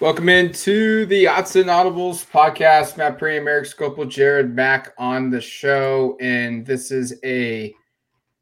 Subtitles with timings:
[0.00, 2.96] Welcome into the Odds and Audibles podcast.
[2.96, 6.16] Matt Prehm, Eric Skopil, Jared Mack on the show.
[6.22, 7.74] And this is a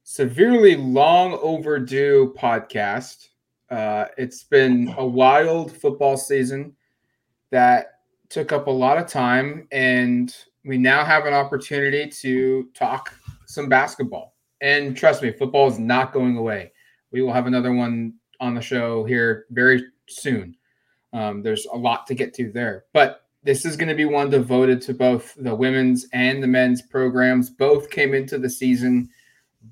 [0.05, 3.31] severely long overdue podcast.
[3.73, 6.77] Uh, it's been a wild football season
[7.51, 9.67] that took up a lot of time.
[9.73, 10.33] And
[10.65, 13.13] we now have an opportunity to talk
[13.47, 14.37] some basketball.
[14.61, 16.71] And trust me, football is not going away.
[17.11, 20.55] We will have another one on the show here very soon.
[21.13, 24.31] Um, there's a lot to get to there, but this is going to be one
[24.31, 27.51] devoted to both the women's and the men's programs.
[27.51, 29.09] Both came into the season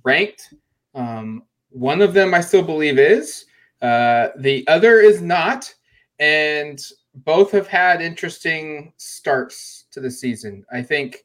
[0.03, 0.55] ranked.
[0.95, 3.45] Um, one of them, I still believe, is
[3.83, 5.73] uh, the other is not,
[6.19, 6.81] and
[7.17, 10.65] both have had interesting starts to the season.
[10.73, 11.25] I think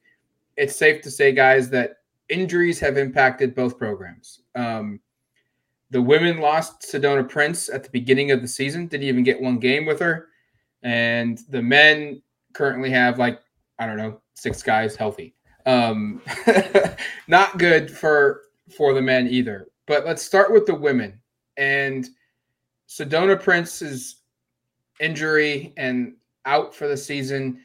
[0.58, 4.42] it's safe to say, guys, that injuries have impacted both programs.
[4.56, 5.00] Um,
[5.92, 9.60] the women lost Sedona Prince at the beginning of the season, didn't even get one
[9.60, 10.30] game with her.
[10.84, 12.22] And the men
[12.54, 13.40] currently have like,
[13.78, 15.36] I don't know, six guys healthy.
[15.66, 16.22] Um,
[17.28, 18.44] not good for
[18.76, 19.68] for the men either.
[19.86, 21.20] But let's start with the women.
[21.58, 22.08] And
[22.88, 24.22] Sedona Prince's
[25.02, 27.60] injury and out for the season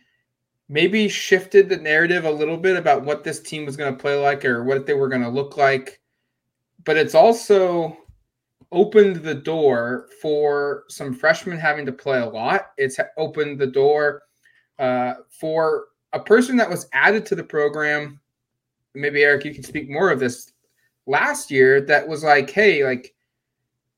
[0.69, 4.19] maybe shifted the narrative a little bit about what this team was going to play
[4.21, 6.01] like or what they were going to look like.
[6.85, 7.97] But it's also
[8.77, 12.73] opened the door for some freshmen having to play a lot.
[12.77, 14.23] It's opened the door
[14.79, 18.21] uh, for a person that was added to the program.
[18.95, 20.53] Maybe Eric, you can speak more of this
[21.07, 21.81] last year.
[21.81, 23.15] That was like, hey, like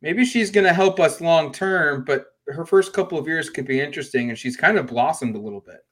[0.00, 3.66] maybe she's going to help us long term, but her first couple of years could
[3.66, 5.84] be interesting, and she's kind of blossomed a little bit.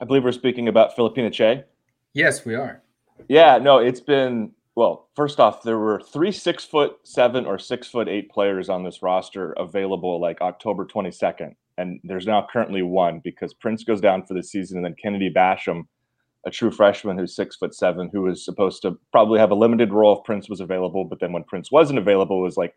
[0.00, 1.64] I believe we're speaking about Phillipina Kyei.
[2.12, 2.82] Yes, we are.
[3.28, 7.88] Yeah, no, it's been well, first off, there were three six foot seven or six
[7.88, 11.54] foot eight players on this roster available like October 22nd.
[11.78, 14.76] And there's now currently one because Prince goes down for the season.
[14.76, 15.84] And then Kennedy Basham,
[16.46, 19.94] a true freshman who's six foot seven, who was supposed to probably have a limited
[19.94, 21.06] role if Prince was available.
[21.06, 22.74] But then when Prince wasn't available, was like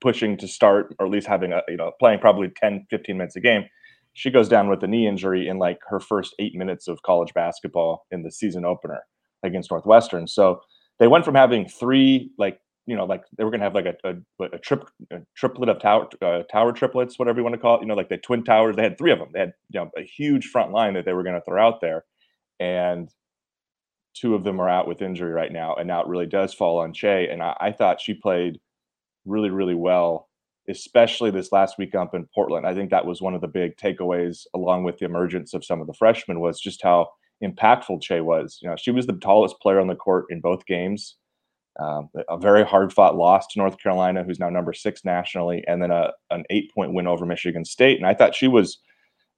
[0.00, 3.34] pushing to start or at least having a, you know, playing probably 10, 15 minutes
[3.34, 3.64] a game.
[4.12, 7.34] She goes down with a knee injury in like her first eight minutes of college
[7.34, 9.02] basketball in the season opener
[9.42, 10.28] against Northwestern.
[10.28, 10.60] So,
[11.00, 13.96] they went from having three like you know like they were to have like a,
[14.04, 17.76] a, a, trip, a triplet of tower uh, tower triplets whatever you want to call
[17.76, 19.30] it you know like the twin towers they had three of them.
[19.32, 22.04] They had you know a huge front line that they were to throw out there
[22.60, 23.10] and
[24.14, 26.78] two of them are out with injury right now and now it really does fall
[26.78, 28.60] on Kyei and I, I thought she played
[29.24, 30.28] really really well
[30.68, 32.64] especially this last week up in Portland.
[32.64, 35.80] I think that was one of the big takeaways along with the emergence of some
[35.80, 37.08] of the freshmen was just how
[37.42, 38.58] impactful Kyei was.
[38.62, 41.16] You know, she was the tallest player on the court in both games.
[41.78, 45.82] Um, a very hard fought loss to North Carolina, who's now number six nationally, and
[45.82, 47.96] then a, an eight point win over Michigan State.
[47.96, 48.78] And I thought she was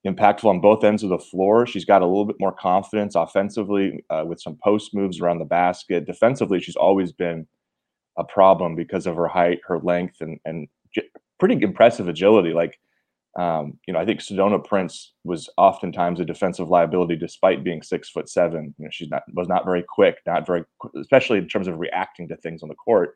[0.07, 1.67] impactful on both ends of the floor.
[1.67, 5.45] She's got a little bit more confidence offensively uh, with some post moves around the
[5.45, 6.07] basket.
[6.07, 7.47] Defensively, she's always been
[8.19, 10.69] a problem because of her height, her length, and and
[11.39, 12.53] pretty impressive agility.
[12.53, 12.79] Like
[13.39, 18.11] um, you know, I think Sedona Prince was oftentimes a defensive liability despite being six
[18.11, 18.75] foot seven.
[18.79, 20.65] You know, she's not was not very quick, not very,
[21.01, 23.15] especially in terms of reacting to things on the court.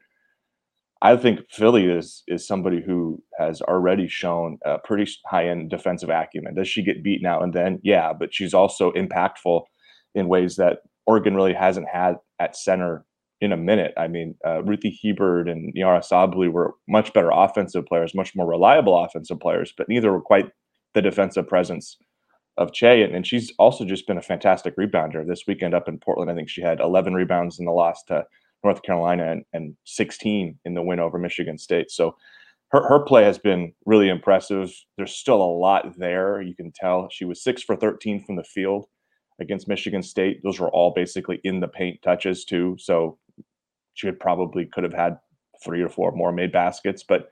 [1.02, 6.08] I think Philly is is somebody who has already shown a pretty high end defensive
[6.08, 6.54] acumen.
[6.54, 7.78] Does she get beat now and then?
[7.82, 9.64] Yeah, but she's also impactful
[10.14, 13.04] in ways that Oregon really hasn't had at center
[13.40, 13.92] in a minute.
[13.96, 18.46] I mean, uh, Ruthy Hebard and Nyara Sabally were much better offensive players, much more
[18.46, 20.50] reliable offensive players, but neither were quite
[20.94, 21.98] the defensive presence
[22.56, 23.04] of Kyei.
[23.04, 25.26] And, and she's also just been a fantastic rebounder.
[25.26, 28.24] This weekend up in Portland, I think she had 11 rebounds in the loss to
[28.64, 31.90] North Carolina and, and 16 in the win over Michigan State.
[31.90, 32.16] So
[32.68, 34.72] her, her play has been really impressive.
[34.96, 36.40] There's still a lot there.
[36.40, 38.86] You can tell she was six for 13 from the field
[39.40, 40.40] against Michigan State.
[40.42, 42.76] Those were all basically in the paint touches too.
[42.78, 43.18] So
[43.96, 45.18] she had probably could have had
[45.64, 47.30] three or four more made baskets, but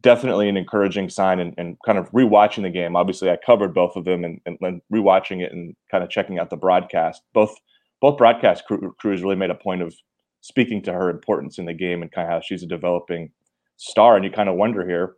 [0.00, 2.96] definitely an encouraging sign and, and kind of rewatching the game.
[2.96, 6.38] Obviously, I covered both of them and, and, and rewatching it and kind of checking
[6.38, 7.22] out the broadcast.
[7.34, 7.54] Both
[8.00, 9.94] both broadcast crew, crews really made a point of
[10.40, 13.30] speaking to her importance in the game and kind of how she's a developing
[13.76, 14.16] star.
[14.16, 15.16] And you kind of wonder here,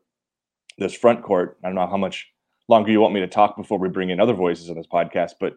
[0.78, 1.58] this front court.
[1.62, 2.28] I don't know how much
[2.68, 5.32] longer you want me to talk before we bring in other voices in this podcast,
[5.38, 5.54] but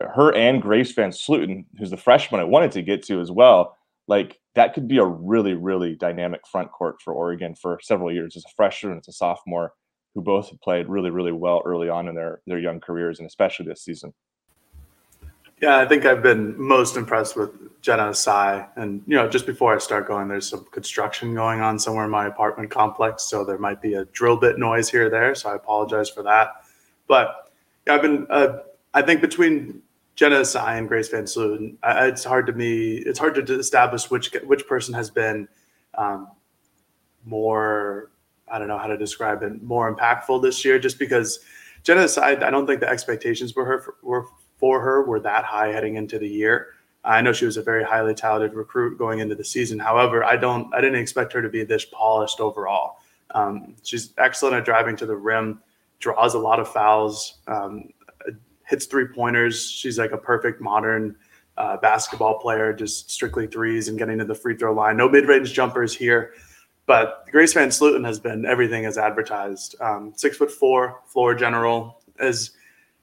[0.00, 3.76] her and Grace VanSlooten, who's the freshman I wanted to get to as well,
[4.10, 8.36] like that could be a really, really dynamic front court for Oregon for several years
[8.36, 9.72] as a freshman and as a sophomore,
[10.14, 13.66] who both played really, really well early on in their their young careers and especially
[13.66, 14.12] this season.
[15.62, 17.50] Yeah, I think I've been most impressed with
[17.82, 18.66] Jennah Isai.
[18.76, 22.10] And, you know, just before I start going, there's some construction going on somewhere in
[22.10, 23.24] my apartment complex.
[23.24, 25.34] So there might be a drill bit noise here or there.
[25.34, 26.64] So I apologize for that.
[27.06, 27.52] But
[27.86, 28.60] yeah, I've been, uh,
[28.94, 29.82] I think between
[30.20, 34.30] Jennah Isai and Grace Van VanSlooten, it's hard to me, it's hard to establish which,
[34.44, 35.48] which person has been
[35.94, 36.28] um,
[37.24, 38.10] more,
[38.46, 41.40] I don't know how to describe it, more impactful this year, just because
[41.84, 44.26] Jennah I don't think the expectations were her, were
[44.58, 46.74] for her were that high heading into the year.
[47.02, 49.78] I know she was a very highly talented recruit going into the season.
[49.78, 52.98] However, I don't I didn't expect her to be this polished overall.
[53.30, 55.62] Um, she's excellent at driving to the rim,
[55.98, 57.88] draws a lot of fouls, um,
[58.70, 59.68] hits three pointers.
[59.68, 61.16] She's like a perfect modern
[61.58, 64.96] uh, basketball player, just strictly threes and getting to the free throw line.
[64.96, 66.32] No mid range jumpers here.
[66.86, 69.74] But Grace VanSlooten has been everything as advertised.
[69.80, 72.52] Um, six foot four, floor general, is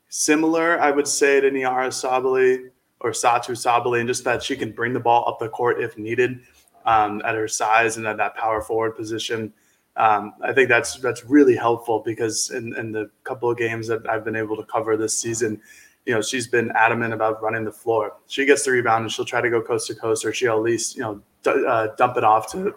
[0.10, 2.70] similar, I would say, to Nyara Sabally
[3.02, 5.98] or Satou Sabally, and just that she can bring the ball up the court if
[5.98, 6.40] needed
[6.86, 9.54] um, at her size and at that power forward position.
[9.98, 14.08] Um, I think that's that's really helpful because in, in the couple of games that
[14.10, 15.60] I've been able to cover this season,
[16.06, 18.14] you know, she's been adamant about running the floor.
[18.28, 20.62] She gets the rebound and she'll try to go coast to coast, or she'll at
[20.62, 22.76] least you know d- uh, dump it off to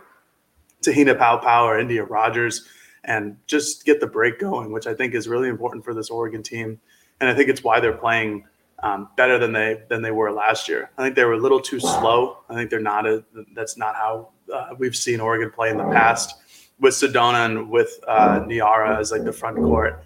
[0.81, 2.67] Te-Hina Paopao or Endyia Rogers
[3.05, 6.43] and just get the break going, which I think is really important for this Oregon
[6.43, 6.81] team
[7.21, 8.45] and I think it's why they're playing
[8.83, 10.91] um, better than they than they were last year.
[10.97, 12.39] I think they were a little too slow.
[12.49, 13.23] I think they're not a.
[13.55, 16.37] That's not how uh, we've seen Oregon play in the past
[16.81, 20.03] with Sedona and with uh, Nyara as like the front court.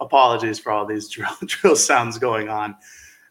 [0.00, 2.76] Apologies for all these drill, drill sounds going on.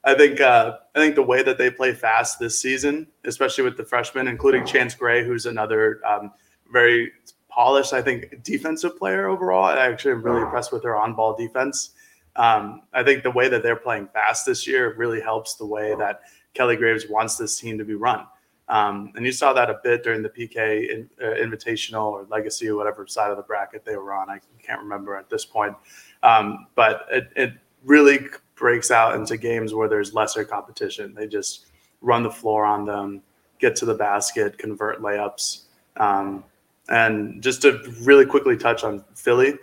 [0.04, 3.76] I think uh, I think the way that they play fast this season, especially with
[3.76, 6.32] the freshmen, including Chance Gray, who's another um,
[6.72, 7.12] very
[7.50, 9.66] polished, I think, defensive player overall.
[9.66, 11.92] I actually am really impressed with their on-ball defense.
[12.36, 15.94] Um, I think the way that they're playing fast this year really helps the way
[15.96, 16.22] that
[16.54, 18.26] Kelly Graves wants this team to be run.
[18.70, 22.70] Um, and you saw that a bit during the PK in, uh, Invitational or Legacy
[22.70, 24.30] or whatever side of the bracket they were on.
[24.30, 25.76] I can't remember at this point.
[26.22, 31.16] Um, but it, it really breaks out into games where there's lesser competition.
[31.16, 31.66] They just
[32.02, 33.24] run the floor on them,
[33.58, 35.64] get to the basket, convert layups.
[35.98, 36.44] Um,
[36.90, 39.56] and just to really quickly touch on Philly,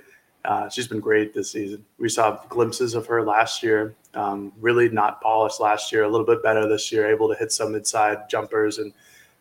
[0.47, 1.85] uh, she's been great this season.
[1.99, 3.97] We saw glimpses of her last year.
[4.15, 6.05] Um, really not polished last year.
[6.05, 7.09] A little bit better this year.
[7.09, 8.93] Able to hit some inside jumpers and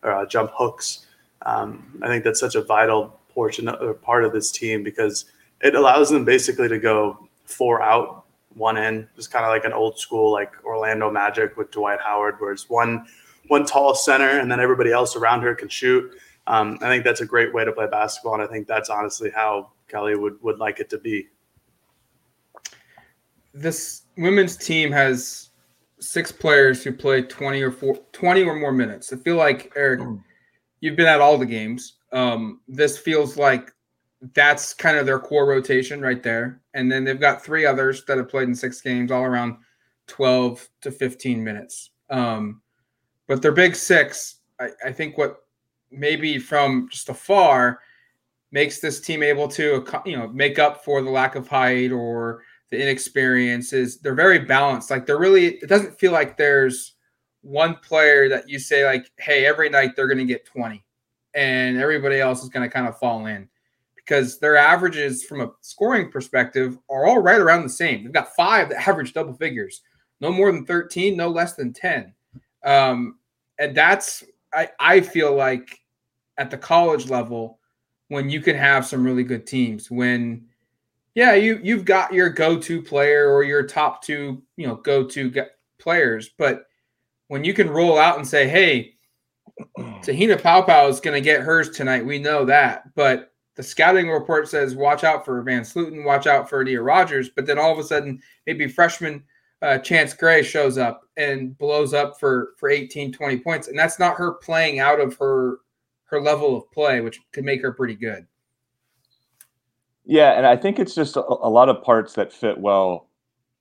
[0.02, 1.06] uh, jump hooks.
[1.46, 5.25] Um, I think that's such a vital portion or part of this team because
[5.62, 8.25] it allows them basically to go four out,
[8.56, 9.08] one in.
[9.15, 12.68] Just kind of like an old school like Orlando Magic with Dwight Howard, where it's
[12.68, 13.06] one
[13.48, 16.12] one tall center and then everybody else around her can shoot.
[16.48, 19.30] Um, I think that's a great way to play basketball, and I think that's honestly
[19.30, 21.27] how Kelly would would like it to be.
[23.54, 25.50] This women's team has
[26.00, 29.13] six players who play 20 or four, 20 or more minutes.
[29.13, 30.15] I feel like Eric, hmm.
[30.82, 31.98] you've been at all the games.
[32.12, 33.72] Um, this feels like
[34.34, 36.62] that's kind of their core rotation right there.
[36.74, 39.58] And then they've got three others that have played in six games, all around
[40.08, 41.92] 12 to 15 minutes.
[42.10, 42.62] Um,
[43.27, 45.44] but their big six, I, I think what
[45.92, 47.80] maybe from just afar
[48.52, 52.44] makes this team able to you know make up for the lack of height or
[52.72, 54.00] the inexperiences.
[54.00, 54.90] They're very balanced.
[54.90, 56.96] Like they're really it doesn't feel like there's
[57.42, 60.84] one player that you say like, hey, every night they're going to get 20
[61.36, 63.48] and everybody else is going to kind of fall in
[63.96, 68.04] because their averages from a scoring perspective are all right around the same.
[68.04, 69.82] They've got five that average double figures,
[70.22, 72.14] no more than 13, no less than 10.
[72.64, 73.20] Um,
[73.60, 74.24] and that's
[74.54, 75.80] I, I feel like
[76.38, 77.60] at the college level,
[78.10, 80.46] when you can have some really good teams when
[81.16, 85.34] yeah you you've got your go-to player or your top two you know go-to
[85.80, 86.66] players but
[87.28, 88.96] when you can roll out and say hey
[90.04, 92.06] Te-Hina Paopao is going to get hers tonight.
[92.06, 92.94] We know that.
[92.96, 97.30] But the scouting report says watch out for VanSlooten, watch out for Nia Rogers.
[97.30, 99.24] But then all of a sudden, maybe freshman
[99.62, 103.68] uh, Chance Gray shows up and blows up for for 18, 20 points.
[103.68, 105.60] And that's not her playing out of her
[106.06, 108.28] her level of play, which could make her pretty good.
[110.06, 113.10] Yeah, and I think it's just a, a lot of parts that fit well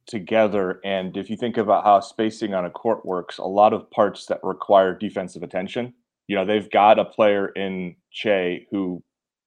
[0.07, 0.81] together.
[0.85, 4.27] And if you think about how spacing on a court works, a lot of parts
[4.27, 5.95] that require defensive attention.
[6.27, 9.03] You know, they've got a player in Kyei who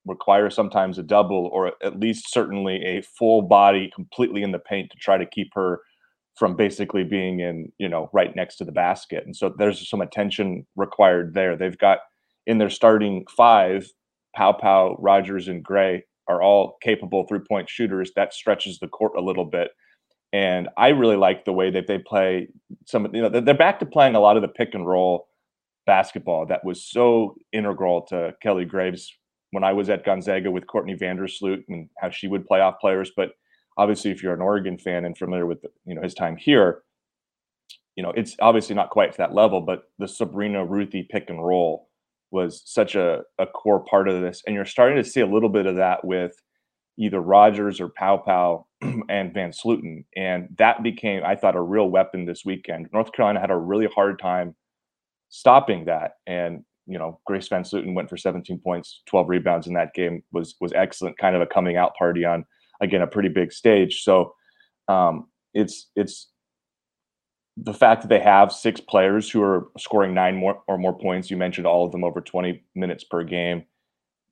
[0.05, 4.89] requires sometimes a double or at least certainly a full body completely in the paint
[4.91, 5.81] to try to keep her
[6.35, 9.25] from basically being in, you know, right next to the basket.
[9.25, 11.55] And so there's some attention required there.
[11.55, 11.99] They've got
[12.47, 13.87] in their starting five,
[14.35, 18.11] Paopao, Rogers, and Gray are all capable three point shooters.
[18.15, 19.71] That stretches the court a little bit.
[20.33, 22.47] And I really like the way that they play
[22.85, 25.27] some, you know, they're back to playing a lot of the pick and roll
[25.85, 29.13] basketball that was so integral to Kelly Graves
[29.51, 33.11] when I was at Gonzaga with Courtney Vandersloot and how she would play off players.
[33.15, 33.31] But
[33.77, 36.83] obviously, if you're an Oregon fan and familiar with, you know, his time here,
[37.95, 41.43] you know, it's obviously not quite to that level, but the Sabrina Ruthie pick and
[41.43, 41.86] roll
[42.31, 44.43] was such a, a core part of this.
[44.45, 46.33] And you're starting to see a little bit of that with
[46.97, 50.05] either Rogers or Paopao and VanSlooten.
[50.15, 52.89] And that became, I thought, a real weapon this weekend.
[52.91, 54.55] North Carolina had a really hard time
[55.29, 56.13] stopping that.
[56.25, 60.55] And, you know, Grace VanSlooten went for 17 points, 12 rebounds in that game was
[60.59, 62.45] was excellent, kind of a coming out party on
[62.81, 64.03] again a pretty big stage.
[64.03, 64.33] So
[64.87, 66.29] um it's it's
[67.57, 71.31] the fact that they have six players who are scoring nine more or more points,
[71.31, 73.65] you mentioned all of them over 20 minutes per game.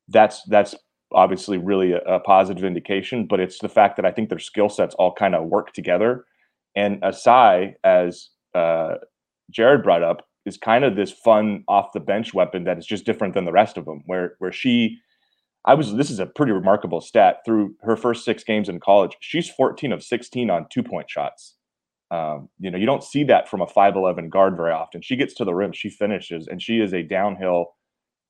[0.08, 0.76] That's that's
[1.12, 4.68] obviously really a, a positive indication, but it's the fact that I think their skill
[4.68, 6.24] sets all kind of work together.
[6.76, 8.96] And Isai, as uh,
[9.50, 13.04] Jared brought up, is kind of this fun off the bench weapon that is just
[13.04, 14.02] different than the rest of them.
[14.06, 14.98] Where where she,
[15.64, 19.16] I was this is a pretty remarkable stat through her first six games in college.
[19.18, 21.55] She's 14 of 16 on two point shots.
[22.10, 25.02] Um, you know, you don't see that from a 5'11 guard very often.
[25.02, 27.74] She gets to the rim, she finishes, and she is a downhill,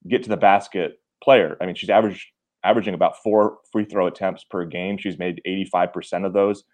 [0.09, 1.57] get to the basket player.
[1.61, 2.33] I mean, she's average,
[2.65, 4.97] averaging about four free throw attempts per game.
[4.99, 6.65] She's made 85% of those.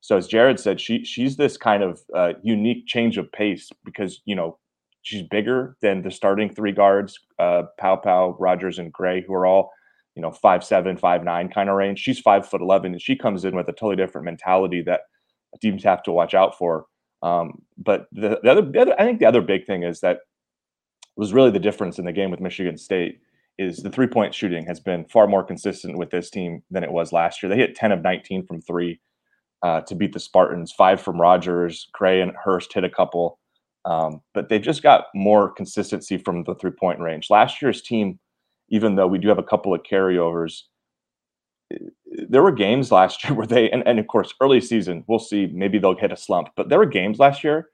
[0.00, 4.22] So as Jared said, she she's this kind of uh, unique change of pace because
[4.24, 4.58] you know
[5.02, 9.72] she's bigger than the starting three guards, uh, Paopao, Rogers, and Gray, who are all
[10.14, 11.98] you know five seven, five nine kind of range.
[11.98, 15.00] She's five foot eleven, and she comes in with a totally different mentality that
[15.60, 16.86] teams have to watch out for.
[17.22, 20.18] Um, but the, the, other, the, other, I think the other big thing is that
[21.16, 23.20] was really the difference in the game with Michigan State
[23.58, 26.92] is the three point shooting has been far more consistent with this team than it
[26.92, 27.48] was last year.
[27.48, 29.00] They hit 10 of 19 from three
[29.62, 33.38] uh, to beat the Spartans, five from Rogers, Gray and Hurst hit a couple.
[33.86, 37.28] Um, but they've just got more consistency from the three point range.
[37.30, 38.18] Last year's team,
[38.68, 40.62] even though we do have a couple of carryovers,
[42.28, 45.46] there were games last year where they and, and of course early season we'll see
[45.52, 47.68] maybe they'll hit a slump but there were games last year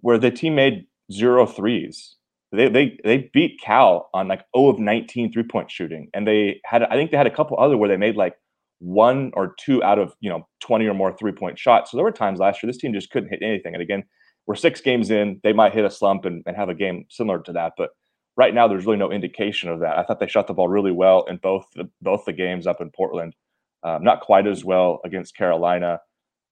[0.00, 2.16] where the team made zero threes.
[2.52, 6.60] They they they beat cal on like 0 of 19 three point shooting and they
[6.64, 8.34] had i think they had a couple other where they made like
[8.80, 11.90] one or two out of you know 20 or more three point shots.
[11.90, 14.02] So there were times last year this team just couldn't hit anything and again
[14.46, 17.40] we're six games in they might hit a slump and, and have a game similar
[17.40, 17.90] to that but
[18.36, 19.98] right now there's really no indication of that.
[19.98, 22.80] I thought they shot the ball really well in both the, both the games up
[22.80, 23.34] in Portland.
[23.82, 26.00] Um, not quite as well against Carolina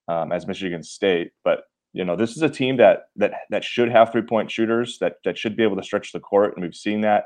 [0.08, 3.90] um, as Michigan State, but you know this is a team that that that should
[3.90, 6.74] have three point shooters that that should be able to stretch the court, and we've
[6.74, 7.24] seen that.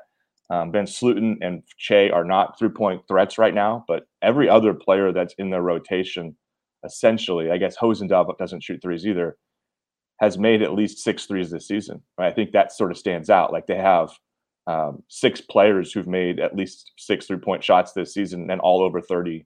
[0.51, 5.11] Um, VanSlooten and Kyei are not three point threats right now, but every other player
[5.13, 6.37] that's in their rotation,
[6.85, 9.37] essentially, I guess Hosendove doesn't shoot threes either,
[10.21, 12.03] has made at least six threes this season.
[12.19, 12.27] Right?
[12.29, 13.53] I think that sort of stands out.
[13.53, 14.11] Like they have
[14.67, 18.83] um, six players who've made at least six three point shots this season and all
[18.83, 19.45] over 32%.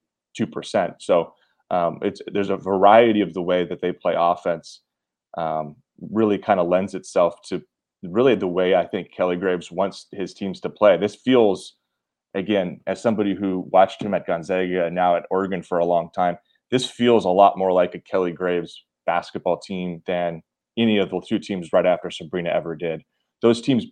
[1.00, 1.32] So
[1.70, 4.82] um, it's there's a variety of the way that they play offense
[5.37, 7.62] um, really kind of lends itself to
[8.02, 10.96] really the way I think Kelly Graves wants his teams to play.
[10.96, 11.76] This feels,
[12.35, 16.11] again, as somebody who watched him at Gonzaga and now at Oregon for a long
[16.14, 16.37] time,
[16.70, 20.42] this feels a lot more like a Kelly Graves basketball team than
[20.76, 23.02] any of the two teams right after Sabrina ever did.
[23.40, 23.87] Those teams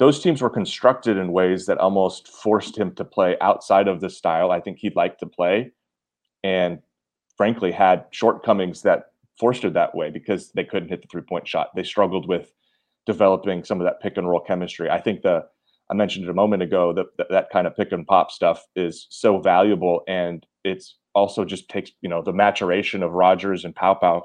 [0.00, 4.08] those teams were constructed in ways that almost forced him to play outside of the
[4.08, 5.72] style I think he'd like to play,
[6.42, 6.80] and
[7.36, 11.46] frankly had shortcomings that forced it that way because they couldn't hit the three point
[11.46, 11.68] shot.
[11.76, 12.50] They struggled with
[13.04, 14.90] developing some of that pick and roll chemistry.
[14.90, 15.44] I think the
[15.90, 18.64] I mentioned it a moment ago that that, that kind of pick and pop stuff
[18.74, 23.76] is so valuable, and it's also just takes you know the maturation of Rogers and
[23.76, 24.22] Paopao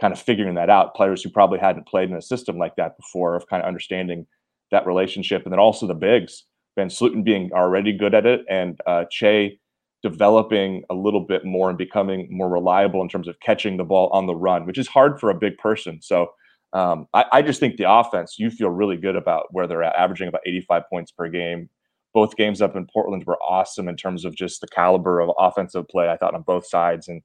[0.00, 0.96] kind of figuring that out.
[0.96, 4.26] Players who probably hadn't played in a system like that before of kind of understanding
[4.72, 6.44] that relationship, and then also the bigs,
[6.78, 9.58] VanSlooten being already good at it, and uh, Kyei
[10.02, 14.08] developing a little bit more and becoming more reliable in terms of catching the ball
[14.12, 16.02] on the run, which is hard for a big person.
[16.02, 16.32] So
[16.72, 19.94] um, I, I, just think the offense, you feel really good about where they're at,
[19.94, 21.68] averaging about 85 points per game.
[22.14, 25.86] Both games up in Portland were awesome in terms of just the caliber of offensive
[25.88, 26.08] play.
[26.08, 27.22] I thought on both sides, and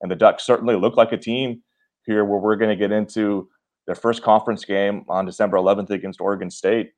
[0.00, 1.62] and the Ducks certainly look like a team
[2.06, 3.48] here where we're going to get into
[3.88, 6.92] their first conference game on December 11th against Oregon State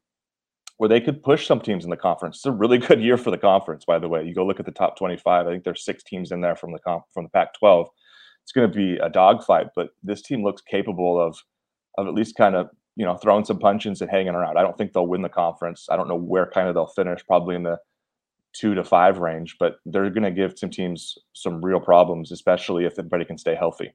[0.80, 2.38] where they could push some teams in the conference.
[2.38, 4.24] It's a really good year for the conference, by the way.
[4.24, 5.46] You go look at the top 25.
[5.46, 7.86] I think there's six teams in there from the comp, from the Pac-12.
[8.42, 11.36] It's going to be a dogfight, but this team looks capable of
[11.98, 14.56] of at least kind of you know throwing some punches and hanging around.
[14.56, 15.86] I don't think they'll win the conference.
[15.90, 17.78] I don't know where kind of they'll finish, probably in the
[18.54, 22.86] two to five range, but they're going to give some teams some real problems, especially
[22.86, 23.92] if everybody can stay healthy.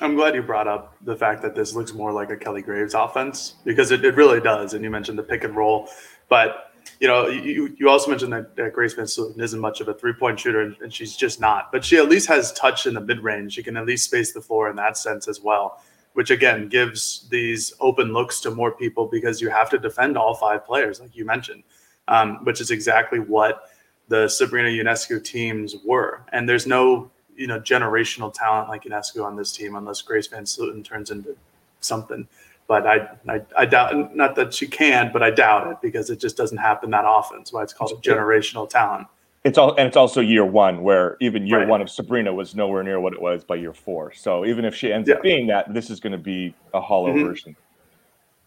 [0.00, 2.94] I'm glad you brought up the fact that this looks more like a Kelly Graves
[2.94, 4.74] offense because it, it really does.
[4.74, 5.88] And you mentioned the pick and roll,
[6.28, 6.68] but
[7.00, 10.12] you know, you, you also mentioned that, that Grace Vinson isn't much of a three
[10.12, 11.70] point shooter, and, and, she's just not.
[11.70, 13.54] But she at least has touch in the mid range.
[13.54, 15.82] She can at least space the floor in that sense as well,
[16.14, 20.34] which again gives these open looks to more people because you have to defend all
[20.34, 21.62] five players, like you mentioned,
[22.08, 23.70] um, which is exactly what
[24.08, 26.24] the Sabrina Ionescu teams were.
[26.32, 30.84] And there's no you know generational talent like Ionescu on this team unless Grace VanSlooten
[30.84, 31.36] turns into
[31.80, 32.26] something.
[32.66, 36.20] But I, I, I doubt not that she can, but I doubt it because it
[36.20, 37.38] just doesn't happen that often.
[37.38, 39.06] That's why it's called generational talent.
[39.44, 41.68] It's all and it's also year one where even year right.
[41.68, 44.12] one of Sabrina was nowhere near what it was by year four.
[44.12, 45.14] So even if she ends yeah.
[45.14, 47.26] up being that, this is going to be a hollow mm-hmm.
[47.26, 47.56] version.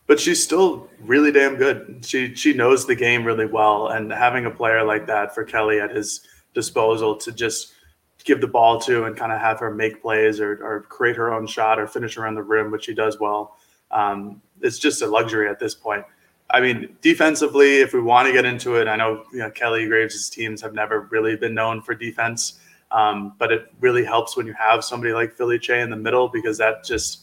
[0.06, 2.06] But she's still really damn good.
[2.06, 5.80] She she knows the game really well, and having a player like that for Kelly
[5.80, 7.74] at his disposal to just
[8.24, 11.34] give the ball to and kind of have her make plays or, or create her
[11.34, 13.58] own shot or finish around the rim, which she does well.
[13.92, 16.06] Um, it's just a luxury at this point.
[16.50, 19.88] I mean, defensively, if we want to get into it, I know, you know Kelly
[19.88, 22.60] Graves' teams have never really been known for defense,
[22.92, 26.28] um, but it really helps when you have somebody like Philly Kyei in the middle
[26.28, 27.22] because that just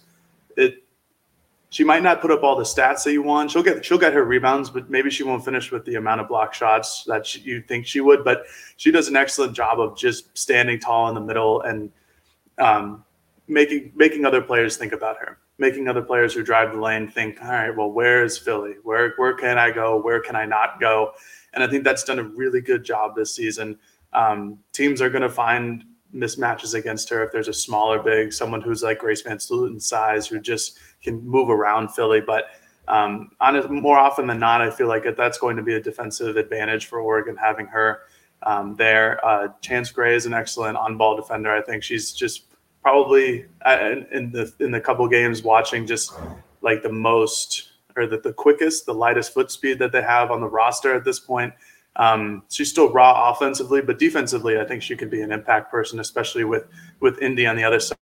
[0.57, 0.83] it
[1.71, 3.51] she might not put up all the stats that you want.
[3.51, 6.29] She'll get she'll get her rebounds, but maybe she won't finish with the amount of
[6.29, 8.25] block shots that she, you think she would.
[8.25, 8.45] But
[8.77, 11.91] she does an excellent job of just standing tall in the middle and
[12.59, 13.05] um,
[13.49, 17.43] making making other players think about her, making other players who drive the lane think,
[17.43, 18.77] all right, well, where is Philly?
[18.83, 20.01] Where where can I go?
[20.01, 21.13] Where can I not go?
[21.53, 23.79] And I think that's done a really good job this season.
[24.15, 28.61] Um, teams are going to find mismatches against her if there's a smaller big, someone
[28.61, 32.21] who's like Grace VanSlooten size, who just can move around Philly.
[32.21, 32.45] But
[32.89, 35.81] um, on it, more often than not, I feel like that's going to be a
[35.81, 38.01] defensive advantage for Oregon having her
[38.43, 39.25] um, there.
[39.25, 41.55] Uh, Chance Gray is an excellent on-ball defender.
[41.55, 42.45] I think she's just
[42.83, 46.13] probably uh, in the in the couple games watching just
[46.63, 50.41] like the most or the, the quickest, the lightest foot speed that they have on
[50.41, 51.53] the roster at this point.
[51.99, 55.99] Um, she's still raw offensively, but defensively, I think she could be an impact person,
[56.01, 56.67] especially with
[57.01, 57.97] with Indy on the other side.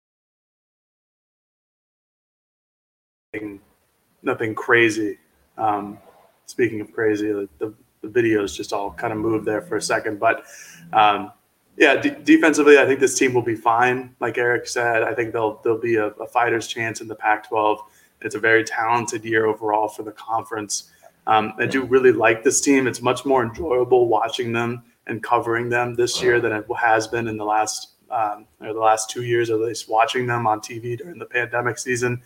[4.22, 5.18] Nothing crazy.
[5.58, 5.98] Um,
[6.46, 9.82] speaking of crazy, the, the, the, videos just all kind of moved there for a
[9.82, 10.46] second, but
[10.94, 11.32] um,
[11.78, 14.16] yeah, d- defensively, I think this team will be fine.
[14.20, 17.80] Like Eric said, I think they'll there'll be a, a fighter's chance in the Pac-12.
[18.22, 20.92] It's a very talented year overall for the conference.
[21.28, 22.88] Um, I do really like this team.
[22.88, 27.28] It's much more enjoyable watching them and covering them this year than it has been
[27.28, 30.98] in the last um, or the last two years, at least watching them on TV
[30.98, 32.22] during the pandemic season.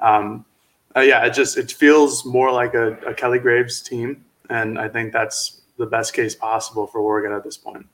[0.00, 0.44] Um,
[0.96, 4.88] uh, yeah, it just it feels more like a, a, Kelly Graves team, and I
[4.88, 7.86] think that's the best case possible for Oregon at this point.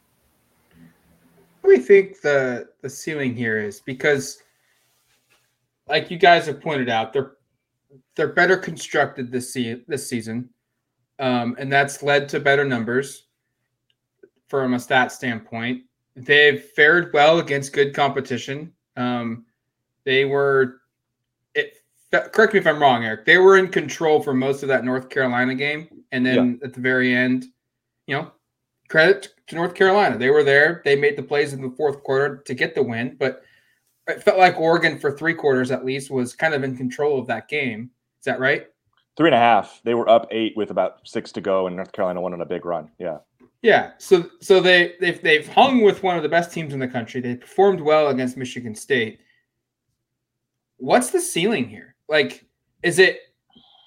[1.61, 3.81] What do we think the the ceiling here is?
[3.81, 4.43] Because,
[5.89, 7.33] like you guys have pointed out, they're
[8.21, 10.51] they're better constructed this se- this season,
[11.21, 13.29] um, and that's led to better numbers
[14.47, 15.85] from a stat standpoint.
[16.15, 18.75] They've fared well against good competition.
[18.95, 19.47] Um,
[20.05, 20.83] they were,
[21.55, 21.79] it,
[22.13, 23.25] correct me if I'm wrong, Eric.
[23.25, 26.67] They were in control for most of that North Carolina game, and then yeah.
[26.67, 27.47] at the very end,
[28.07, 28.33] you know,
[28.91, 30.19] credit to North Carolina.
[30.19, 30.83] They were there.
[30.85, 33.45] They made the plays in the fourth quarter to get the win, but
[34.09, 37.27] it felt like Oregon for three quarters at least was kind of in control of
[37.29, 37.91] that game.
[38.21, 38.67] Is that right?
[39.17, 39.81] Three and a half.
[39.85, 42.47] They were up eight with about six to go, and North Carolina won on a
[42.47, 42.91] big run.
[42.99, 43.19] Yeah.
[43.63, 43.93] Yeah.
[43.99, 47.21] So so they they've they've hung with one of the best teams in the country.
[47.21, 49.21] They performed well against Michigan State.
[50.77, 51.97] What's the ceiling here?
[52.09, 52.47] Like,
[52.83, 53.21] is it?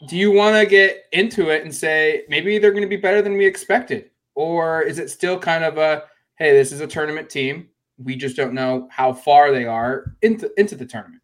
[0.09, 3.21] Do you want to get into it and say maybe they're going to be better
[3.21, 6.03] than we expected, or is it still kind of a
[6.37, 7.69] hey, this is a tournament team.
[7.97, 11.22] We just don't know how far they are into into the tournament.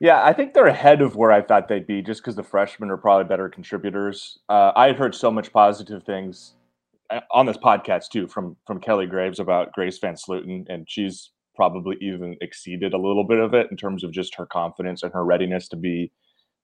[0.00, 2.90] Yeah, I think they're ahead of where I thought they'd be just because the freshmen
[2.90, 4.38] are probably better contributors.
[4.48, 6.54] Uh, I had heard so much positive things
[7.10, 11.96] uh, on this podcast too from from Kelly Graves about Grace VanSlooten, and she's probably
[12.00, 15.24] even exceeded a little bit of it in terms of just her confidence and her
[15.24, 16.10] readiness to be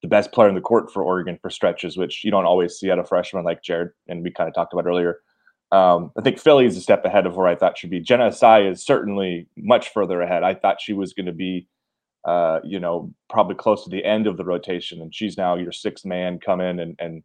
[0.01, 2.91] the best player in the court for Oregon for stretches, which you don't always see
[2.91, 5.21] out of freshmen like Jared, and we kind of talked about earlier.
[5.73, 8.01] Um, I think Philly is a step ahead of where I thought she'd be.
[8.03, 10.43] Jennah Isai is certainly much further ahead.
[10.43, 11.67] I thought she was going to be,
[12.27, 15.73] uh, you know, probably close to the end of the rotation, and she's now your
[15.73, 17.23] sixth man come in and and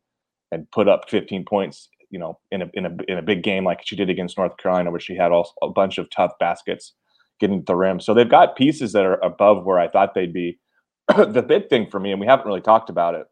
[0.52, 3.66] and put up 15 points, you know, in a in a in a big game
[3.66, 6.94] like she did against North Carolina, where she had also a bunch of tough baskets
[7.40, 8.00] getting to the rim.
[8.00, 10.60] So they've got pieces that are above where I thought they'd be.
[11.18, 13.26] the big thing for me, and we haven't really talked about it,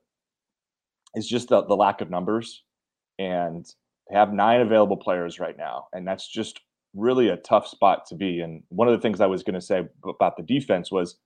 [1.16, 2.64] is just the, the lack of numbers.
[3.20, 3.66] And
[4.10, 5.88] they have nine available players right now.
[5.94, 6.60] And that's just
[6.96, 8.40] really a tough spot to be.
[8.42, 11.18] And one of the things I was going to say about the defense was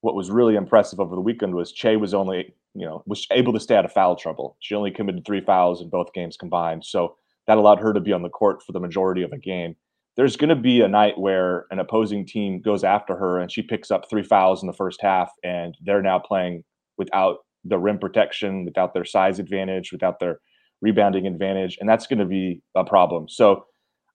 [0.00, 3.52] what was really impressive over the weekend was Kyei was only, you know, was able
[3.52, 4.56] to stay out of foul trouble.
[4.60, 6.84] She only committed three fouls in both games combined.
[6.84, 9.74] So that allowed her to be on the court for the majority of a game.
[10.16, 13.62] There's going to be a night where an opposing team goes after her and she
[13.62, 16.64] picks up three fouls in the first half, and they're now playing
[16.96, 20.40] without the rim protection, without their size advantage, without their
[20.80, 23.28] rebounding advantage, and that's going to be a problem.
[23.28, 23.64] So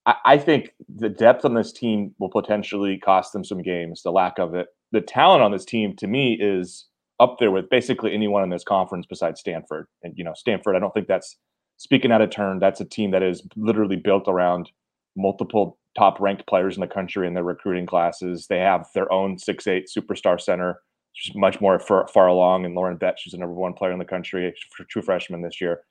[0.05, 4.37] I, think the depth on this team will potentially cost them some games, the lack
[4.37, 4.67] of it.
[4.91, 6.87] The talent on this team, to me, is
[7.19, 9.87] up there with basically anyone in this conference besides Stanford.
[10.01, 11.37] And, you know, Stanford, I don't think that's
[11.77, 12.59] speaking out of turn.
[12.59, 14.69] That's a team that is literally built around
[15.15, 18.47] multiple top ranked players in the country in their recruiting classes.
[18.47, 20.81] They have their own six eight superstar center,
[21.13, 22.65] which much more far, far along.
[22.65, 24.53] And Lauren Betts, she's the number one player in the country,
[24.89, 25.81] true freshman this year.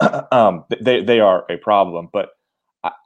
[0.32, 2.08] um, they they are a problem.
[2.12, 2.30] But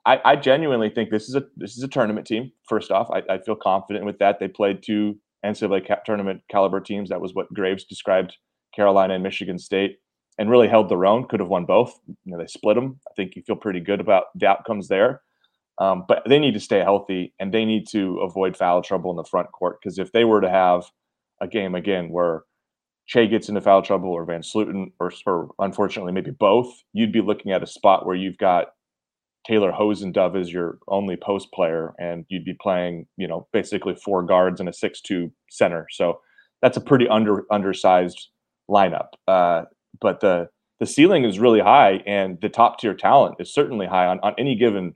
[0.06, 2.52] I, I genuinely think this is a this is a tournament team.
[2.68, 4.38] First off, I, I feel confident with that.
[4.40, 7.08] They played two NCAA ca- tournament caliber teams.
[7.10, 8.36] That was what Graves described
[8.74, 9.98] Carolina and Michigan State,
[10.38, 11.26] and really held their own.
[11.28, 11.98] Could have won both.
[12.06, 13.00] You know, they split them.
[13.08, 15.22] I think you feel pretty good about the outcomes there.
[15.78, 19.16] Um, but they need to stay healthy and they need to avoid foul trouble in
[19.16, 20.84] the front court because if they were to have
[21.40, 22.42] a game again where
[23.10, 27.50] Kyei gets into foul trouble or VanSlooten or, or unfortunately maybe both, you'd be looking
[27.50, 28.74] at a spot where you've got
[29.46, 34.22] Taylor Hosendove is your only post player, and you'd be playing, you know, basically four
[34.22, 35.86] guards and a six-two center.
[35.90, 36.20] So
[36.62, 38.28] that's a pretty under undersized
[38.70, 39.08] lineup.
[39.26, 39.62] Uh,
[40.00, 40.48] but the
[40.78, 44.34] the ceiling is really high, and the top tier talent is certainly high on on
[44.38, 44.94] any given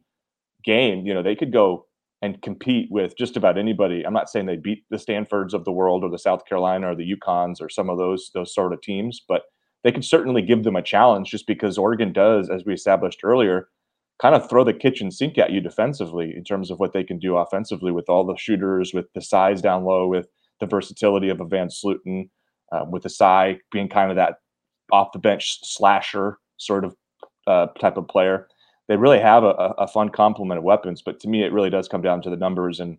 [0.65, 1.07] game.
[1.07, 1.87] You know, they could go
[2.23, 4.03] and compete with just about anybody.
[4.03, 6.95] I'm not saying they beat the Stanfords of the world or the South Carolina or
[6.95, 9.43] the UConns or some of those those sort of teams, but
[9.85, 13.69] they could certainly give them a challenge just because Oregon does, as we established earlier,
[14.25, 17.19] kind of throw the kitchen sink at you defensively in terms of what they can
[17.19, 20.29] do offensively with all the shooters, with the size down low, with
[20.61, 22.31] the versatility of a VanSlooten,
[22.73, 24.37] uh, with the Isai being kind of that
[24.93, 26.95] off the bench slasher sort of
[27.47, 28.49] uh, type of player
[28.89, 31.03] they really have a, a fun complement of weapons.
[31.03, 32.99] But to me, it really does come down to the numbers and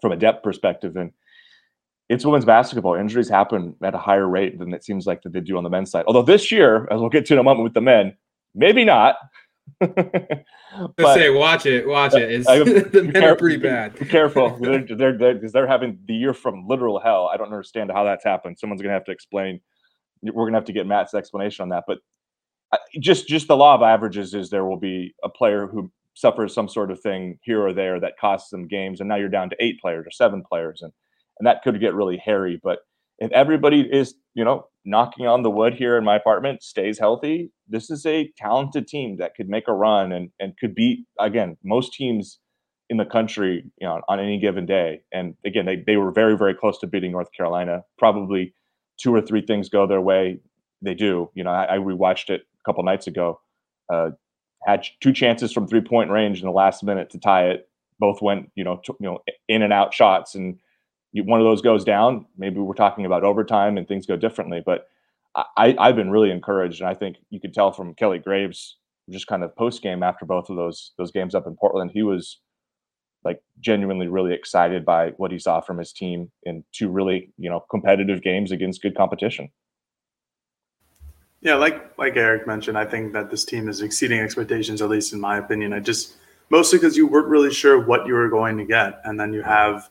[0.00, 0.96] from a depth perspective.
[0.96, 1.12] And
[2.08, 2.94] it's women's basketball.
[2.94, 5.70] Injuries happen at a higher rate than it seems like that they do on the
[5.70, 6.04] men's side.
[6.06, 8.16] Although this year, as we'll get to in a moment with the men,
[8.54, 9.16] maybe not.
[9.80, 12.30] But, say, watch it, watch it.
[12.30, 13.98] It's, I, the men are pretty bad.
[13.98, 17.28] Be careful, they're they're they're, because they're having the year from literal hell.
[17.32, 18.58] I don't understand how that's happened.
[18.58, 19.60] Someone's gonna have to explain.
[20.22, 21.84] We're gonna have to get Matt's explanation on that.
[21.86, 21.98] But
[22.72, 26.54] uh, just just the law of averages is there will be a player who suffers
[26.54, 29.50] some sort of thing here or there that costs them games, and now you're down
[29.50, 30.92] to eight players or seven players, and
[31.38, 32.60] and that could get really hairy.
[32.62, 32.80] But
[33.18, 37.50] if everybody is, you know, knocking on the wood here in my apartment, stays healthy,
[37.72, 41.56] this is a talented team that could make a run and and could beat again
[41.64, 42.38] most teams
[42.90, 45.00] in the country, you know, on any given day.
[45.12, 47.84] And again, they they were very very close to beating North Carolina.
[47.98, 48.54] Probably
[48.98, 50.38] two or three things go their way.
[50.82, 51.30] They do.
[51.34, 53.40] You know, I, I rewatched it a couple nights ago.
[53.92, 54.10] Uh,
[54.66, 57.68] had two chances from three point range in the last minute to tie it.
[57.98, 60.58] Both went, you know, t- you know, in and out shots, and
[61.12, 62.26] you, one of those goes down.
[62.36, 64.62] Maybe we're talking about overtime and things go differently.
[64.64, 64.88] But
[65.34, 68.76] I, I've been really encouraged, and I think you could tell from Kelly Graves
[69.10, 72.02] just kind of post game after both of those those games up in Portland, he
[72.02, 72.38] was
[73.24, 77.48] like genuinely really excited by what he saw from his team in two really you
[77.48, 79.48] know competitive games against good competition.
[81.40, 85.12] Yeah, like like Eric mentioned, I think that this team is exceeding expectations, at least
[85.12, 85.72] in my opinion.
[85.72, 86.14] I just
[86.50, 89.42] mostly because you weren't really sure what you were going to get, and then you
[89.42, 89.88] have,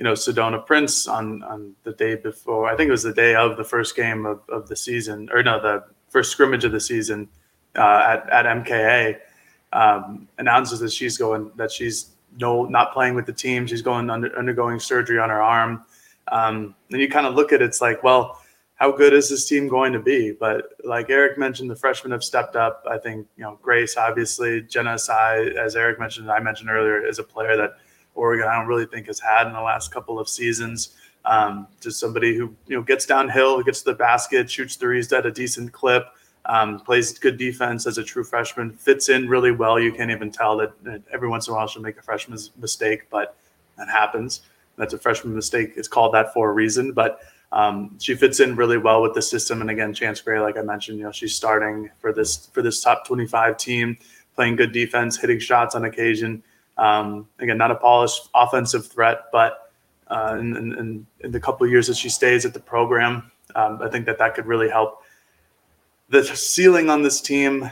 [0.00, 2.66] you know, Sedona Prince on on the day before.
[2.66, 5.42] I think it was the day of the first game of, of the season, or
[5.42, 7.28] no, the first scrimmage of the season
[7.76, 9.18] uh, at at MKA.
[9.72, 13.66] Um, announces that she's going that she's no not playing with the team.
[13.66, 15.84] She's going under, undergoing surgery on her arm.
[16.32, 18.40] Um, and you kind of look at it, it's like, well,
[18.76, 20.32] how good is this team going to be?
[20.32, 22.86] But like Eric mentioned, the freshmen have stepped up.
[22.90, 27.18] I think you know Grace, obviously, Jennah Isai, as Eric mentioned, I mentioned earlier, is
[27.18, 27.76] a player that
[28.20, 30.96] Oregon I don't really think has had in the last couple of seasons.
[31.24, 35.26] Um, just somebody who you know gets downhill, gets to the basket, shoots threes at
[35.26, 36.04] a decent clip,
[36.44, 39.78] um, plays good defense as a true freshman, fits in really well.
[39.78, 43.08] You can't even tell that, every once in a while she'll make a freshman's mistake,
[43.10, 43.36] but
[43.78, 44.42] that happens.
[44.76, 45.74] That's a freshman mistake.
[45.76, 47.20] It's called that for a reason, but
[47.52, 49.60] um, she fits in really well with the system.
[49.60, 52.80] And again, Chance Gray, like I mentioned, you know, she's starting for this for this
[52.80, 53.98] top 25 team,
[54.34, 56.42] playing good defense, hitting shots on occasion.
[56.80, 59.70] Um, again, not a polished offensive threat, but
[60.08, 63.88] uh, in, in, in, the couple years that she stays at the program, um, I
[63.88, 65.02] think that that could really help.
[66.08, 67.70] The ceiling on this team,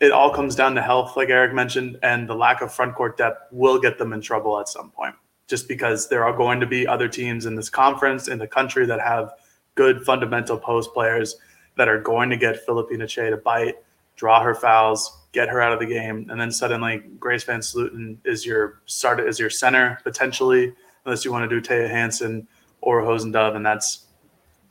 [0.00, 3.18] it all comes down to health, like Eric mentioned, and the lack of front court
[3.18, 5.14] depth will get them in trouble at some point
[5.46, 8.86] just because there are going to be other teams in this conference in the country
[8.86, 9.32] that have
[9.74, 11.36] good fundamental post players
[11.76, 13.76] that are going to get Phillipina Kyei to bite,
[14.16, 18.46] draw her fouls, get her out of the game, and then suddenly Grace VanSlooten is
[18.46, 22.46] your start is your center potentially, unless you want to do Taya Hanson
[22.80, 24.06] or Dove, and that's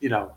[0.00, 0.32] you know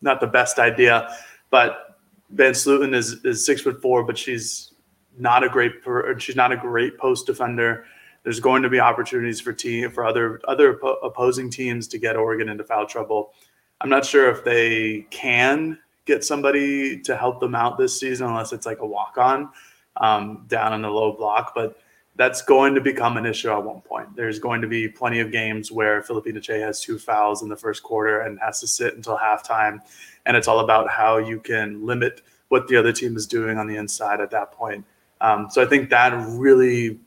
[0.00, 1.14] not the best idea.
[1.50, 1.98] But
[2.34, 4.72] VanSlooten is is six foot four, but she's
[5.18, 5.72] not a great
[6.18, 7.84] she's not a great post defender
[8.26, 12.48] there's going to be opportunities for team for other other opposing teams to get Oregon
[12.48, 13.32] into foul trouble.
[13.80, 18.52] I'm not sure if they can get somebody to help them out this season unless
[18.52, 19.50] it's like a walk on
[19.98, 21.78] um, down in the low block, but
[22.14, 24.16] that's going to become an issue at one point.
[24.16, 27.56] There's going to be plenty of games where Phillipina Kyei has two fouls in the
[27.56, 29.80] first quarter and has to sit until halftime.
[30.24, 33.66] And it's all about how you can limit what the other team is doing on
[33.66, 34.84] the inside at that point.
[35.20, 36.98] Um, so I think that really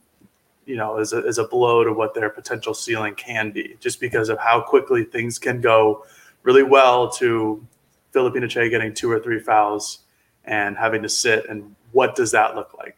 [0.66, 3.98] you know, is a, is a blow to what their potential ceiling can be, just
[3.98, 6.04] because of how quickly things can go
[6.44, 7.66] really well to
[8.12, 10.00] Phillipina Kyei getting two or three fouls
[10.44, 11.48] and having to sit.
[11.48, 12.96] And what does that look like?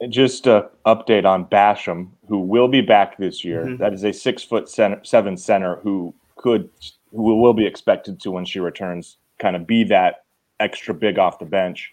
[0.00, 3.64] And just an update on Basham, who will be back this year.
[3.64, 3.76] Mm-hmm.
[3.76, 6.70] That is a six foot center, seven center who could,
[7.10, 10.24] who will be expected to when she returns, kind of be that
[10.58, 11.92] extra big off the bench.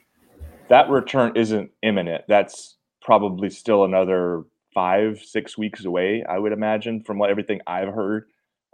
[0.69, 2.25] That return isn't imminent.
[2.27, 7.93] That's probably still another five, six weeks away, I would imagine, from what everything I've
[7.93, 8.25] heard.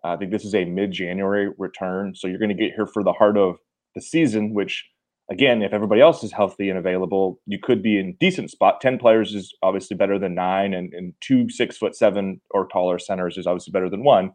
[0.03, 2.15] I think this is a mid January return.
[2.15, 3.57] So you're going to get here for the heart of
[3.95, 4.85] the season, which,
[5.31, 8.81] again, if everybody else is healthy and available, you could be in decent spot.
[8.81, 12.99] 10 players is obviously better than nine, and, and two six foot seven or taller
[12.99, 14.31] centers is obviously better than one.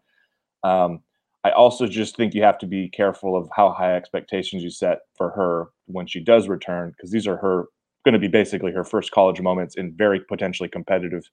[0.64, 1.00] Um,
[1.44, 4.98] I also just think you have to be careful of how high expectations you set
[5.16, 7.66] for her when she does return, because these are her
[8.04, 11.24] going to be basically her first college moments in very potentially competitive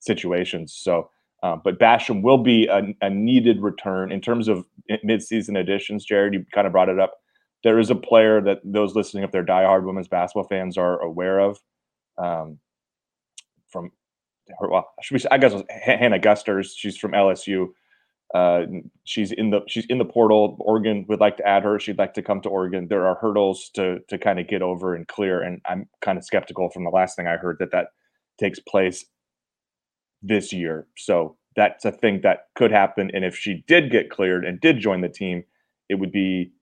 [0.00, 0.74] situations.
[0.76, 1.10] So,
[1.42, 4.64] um, but Basham will be a, a, needed return in terms of
[5.04, 6.04] midseason additions.
[6.04, 7.14] Jared, you kind of brought it up.
[7.64, 11.40] There is a player that those listening, if they're diehard women's basketball fans, are aware
[11.40, 11.58] of.
[12.16, 12.58] Um,
[13.68, 13.90] from
[14.60, 15.28] her, well, should we?
[15.30, 16.74] I guess Hannah Gusters.
[16.76, 17.68] She's from LSU.
[18.34, 18.62] Uh,
[19.04, 20.56] she's in the she's in the portal.
[20.60, 21.78] Oregon would like to add her.
[21.78, 22.88] She'd like to come to Oregon.
[22.88, 26.24] There are hurdles to to kind of get over and clear, and I'm kind of
[26.24, 27.88] skeptical from the last thing I heard that that
[28.38, 29.04] takes place
[30.22, 30.86] this year.
[30.96, 33.10] So that's a thing that could happen.
[33.12, 35.44] And if she did get cleared and did join the team,
[35.88, 36.52] it would be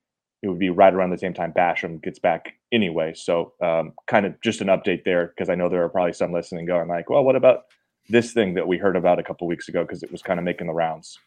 [0.42, 3.12] it would be right around the same time Basham gets back anyway.
[3.14, 6.33] So um, kind of just an update there because I know there are probably some
[6.33, 7.64] listening going like, well, what about
[8.09, 10.44] this thing that we heard about a couple weeks ago because it was kind of
[10.44, 11.18] making the rounds.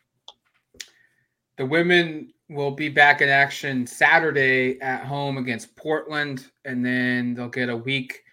[1.58, 7.48] The women will be back in action Saturday at home against Portland, and then they'll
[7.50, 8.24] get a week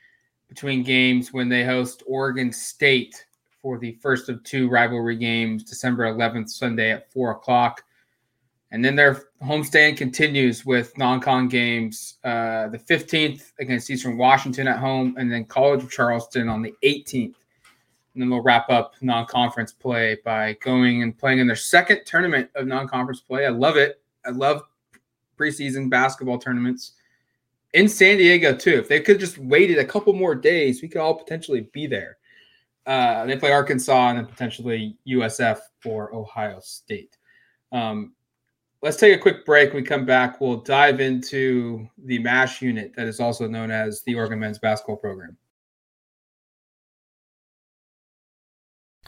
[0.48, 3.24] between games when they host Oregon State
[3.62, 7.84] for the first of two rivalry games, December 11th, Sunday at 4 o'clock.
[8.72, 14.68] And then their homestand continues with non con games uh, the 15th against Eastern Washington
[14.68, 17.34] at home, and then College of Charleston on the 18th.
[18.14, 22.02] And then they'll wrap up non conference play by going and playing in their second
[22.06, 23.44] tournament of non conference play.
[23.44, 24.00] I love it.
[24.24, 24.62] I love
[25.36, 26.92] preseason basketball tournaments
[27.72, 28.78] in San Diego, too.
[28.78, 32.18] If they could just waited a couple more days, we could all potentially be there.
[32.86, 37.16] Uh, they play Arkansas and then potentially USF or Ohio State.
[37.72, 38.14] Um,
[38.82, 39.72] let's take a quick break.
[39.72, 44.02] When we come back, we'll dive into the MASH unit that is also known as
[44.02, 45.36] the Oregon men's basketball program.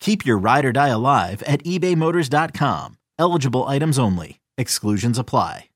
[0.00, 2.96] Keep your ride or die alive at ebaymotors.com.
[3.18, 4.40] Eligible items only.
[4.58, 5.66] Exclusions apply.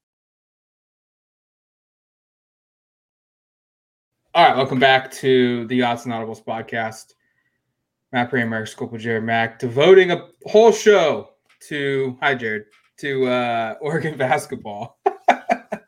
[4.36, 7.14] All right, welcome back to the Odds and Audibles podcast.
[8.10, 11.30] Matt Prehm, Eric Skopil, Jared Mack, devoting a whole show
[11.68, 12.64] to hi Jared
[12.98, 14.98] to uh, Oregon basketball.
[15.28, 15.84] uh,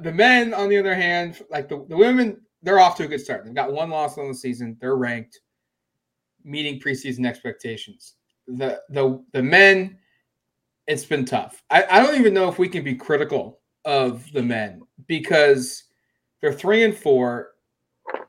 [0.00, 3.20] the men, on the other hand, like the, the women, they're off to a good
[3.20, 3.44] start.
[3.44, 4.78] They've got one loss on the season.
[4.80, 5.40] They're ranked,
[6.48, 8.14] meeting preseason expectations.
[8.46, 9.98] The the the men,
[10.86, 11.62] it's been tough.
[11.70, 15.84] I, I don't even know if we can be critical of the men because
[16.40, 17.50] they're three and four,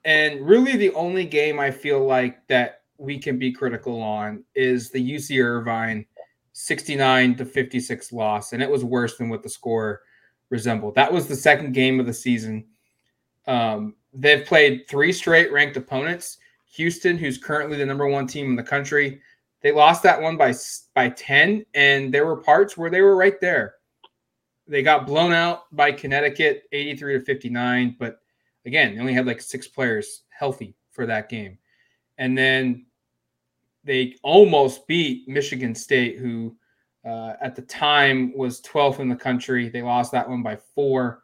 [0.05, 4.91] and really the only game I feel like that we can be critical on is
[4.91, 6.05] the UC Irvine
[6.53, 10.01] 69 to 56 loss, and it was worse than what the score
[10.49, 10.95] resembled.
[10.95, 12.65] That was the second game of the season.
[13.47, 16.38] Um, they've played three straight ranked opponents.
[16.73, 19.21] Houston, who's currently the number one team in the country,
[19.61, 20.53] they lost that one by
[20.95, 23.75] by 10, and there were parts where they were right there.
[24.67, 28.19] They got blown out by Connecticut 83 to 59, but
[28.65, 31.57] again, they only had like six players healthy for that game.
[32.17, 32.85] And then
[33.83, 36.55] they almost beat Michigan State, who
[37.05, 39.69] uh, at the time was 12th in the country.
[39.69, 41.23] They lost that one by four.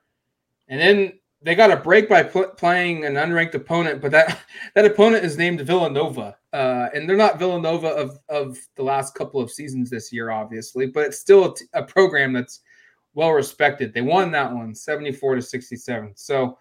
[0.67, 4.39] And then they got a break by pl- playing an unranked opponent, but that
[4.75, 9.39] that opponent is named Villanova, uh, and they're not Villanova of of the last couple
[9.39, 12.61] of seasons this year, obviously, but it's still a, t- a program that's
[13.13, 13.93] well respected.
[13.93, 16.13] They won that one, 74 to 67.
[16.15, 16.57] So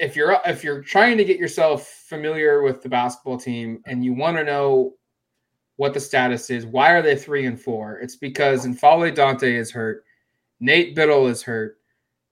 [0.00, 4.14] if you're if you're trying to get yourself familiar with the basketball team and you
[4.14, 4.94] want to know
[5.76, 7.98] what the status is, why are they three and four?
[7.98, 10.04] It's because N'Faly Dante is hurt,
[10.58, 11.77] Nate Bittle is hurt,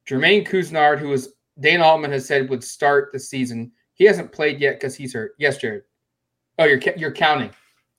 [0.06, 4.60] Jermaine Couisnard, who was Dana Altman has said would start the season, he hasn't played
[4.60, 5.32] yet because he's hurt.
[5.38, 5.82] Yes, Jared.
[6.58, 7.50] Oh, you're you're counting.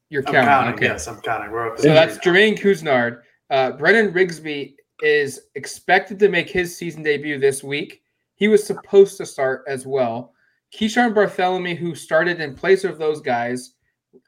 [0.10, 0.50] You're I'm counting.
[0.50, 0.74] counting.
[0.76, 0.86] Okay.
[0.86, 1.52] Yes, I'm counting.
[1.52, 2.22] We're up to So that's now.
[2.22, 3.22] Jermaine Couisnard.
[3.50, 8.02] Uh, Brennan Rigsby is expected to make his season debut this week.
[8.36, 10.34] He was supposed to start as well.
[10.74, 13.74] Keeshawn Barthelemy, who started in place of those guys,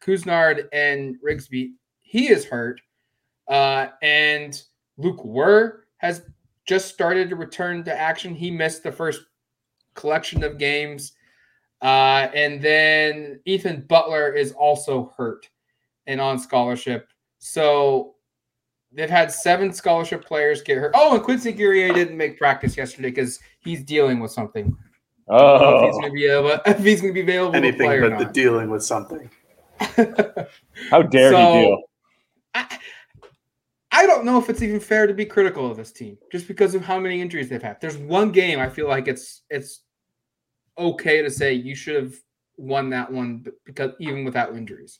[0.04, 2.82] Couisnard and Rigsby, he is hurt.
[3.48, 4.62] Uh, and
[4.98, 6.24] Lok Wur has
[6.70, 8.36] just started to return to action.
[8.36, 9.22] He missed the first
[9.96, 11.14] collection of games.
[11.82, 15.50] Uh, and then Ethan Butler is also hurt
[16.06, 17.10] and on scholarship.
[17.40, 18.14] So
[18.92, 20.92] they've had seven scholarship players get hurt.
[20.94, 24.78] Oh, and Quincy Guerrier didn't make practice yesterday because he's dealing with something.
[25.28, 27.58] I if he's Oh, going to be able, if he's going to be available to
[27.58, 29.28] anything play or but the dealing with something.
[30.92, 31.82] how dare So- he deal?
[32.54, 32.80] I,
[34.00, 36.74] I don't know if it's even fair to be critical of this team just because
[36.74, 37.82] of how many injuries they've had.
[37.82, 39.82] There's one game I feel like it's it's
[40.78, 42.16] okay to say you should have
[42.56, 45.00] won that one because even without injuries.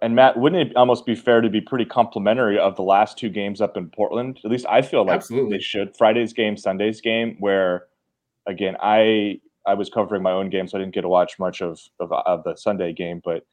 [0.00, 3.30] And Matt, wouldn't it almost be fair to be pretty complimentary of the last two
[3.30, 4.38] games up in Portland?
[4.44, 5.56] At least I feel like Absolutely.
[5.56, 5.96] they should.
[5.96, 7.86] Friday's game, Sunday's game, where
[8.46, 11.62] again I I was covering my own game, so I didn't get to watch much
[11.62, 13.20] of of, of the Sunday game.
[13.24, 13.44] But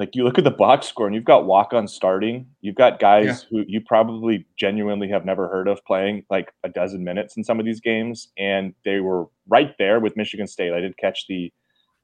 [0.00, 2.46] like you look at the box score, and you've got walk on starting.
[2.60, 7.04] You've got guys who you probably genuinely have never heard of playing like a dozen
[7.04, 10.72] minutes in some of these games, and they were right there with Michigan State.
[10.72, 11.52] I did catch the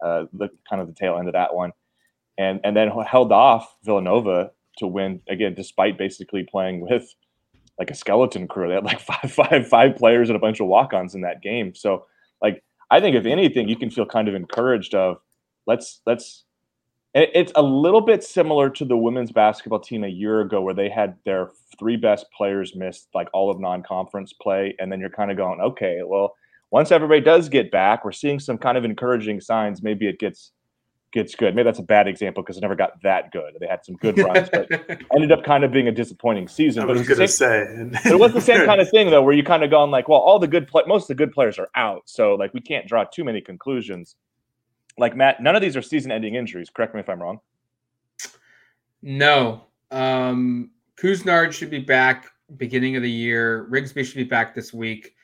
[0.04, 1.72] uh, the kind of the tail end of that one
[2.38, 7.14] and and then held off Villanova to win again, despite basically playing with
[7.78, 8.68] like a skeleton crew.
[8.68, 11.74] They had like five, five, five players and a bunch of walk-ons in that game.
[11.74, 12.06] So
[12.42, 15.18] like I think if anything, you can feel kind of encouraged of
[15.66, 16.44] let's let's
[17.18, 20.90] It's a little bit similar to the women's basketball team a year ago, where they
[20.90, 21.48] had their
[21.78, 25.58] three best players miss like all of non-conference play, and then you're kind of going,
[25.62, 26.36] okay, well,
[26.70, 29.82] once everybody does get back, we're seeing some kind of encouraging signs.
[29.82, 30.52] Maybe it gets
[31.12, 31.54] gets good.
[31.54, 33.54] Maybe that's a bad example because it never got that good.
[33.60, 34.70] They had some good runs, but
[35.14, 36.82] ended up kind of being a disappointing season.
[36.82, 37.62] I but was it going to say.
[38.04, 40.20] it was the same kind of thing though, where you kind of going like, well,
[40.20, 42.86] all the good play, most of the good players are out, so like we can't
[42.86, 44.16] draw too many conclusions.
[44.98, 46.70] Like Matt, none of these are season-ending injuries.
[46.70, 47.40] Correct me if I'm wrong.
[49.02, 49.62] No.
[49.90, 52.26] Um, Couisnard should be back
[52.56, 53.66] beginning of the year.
[53.70, 55.14] Rigsby should be back this week.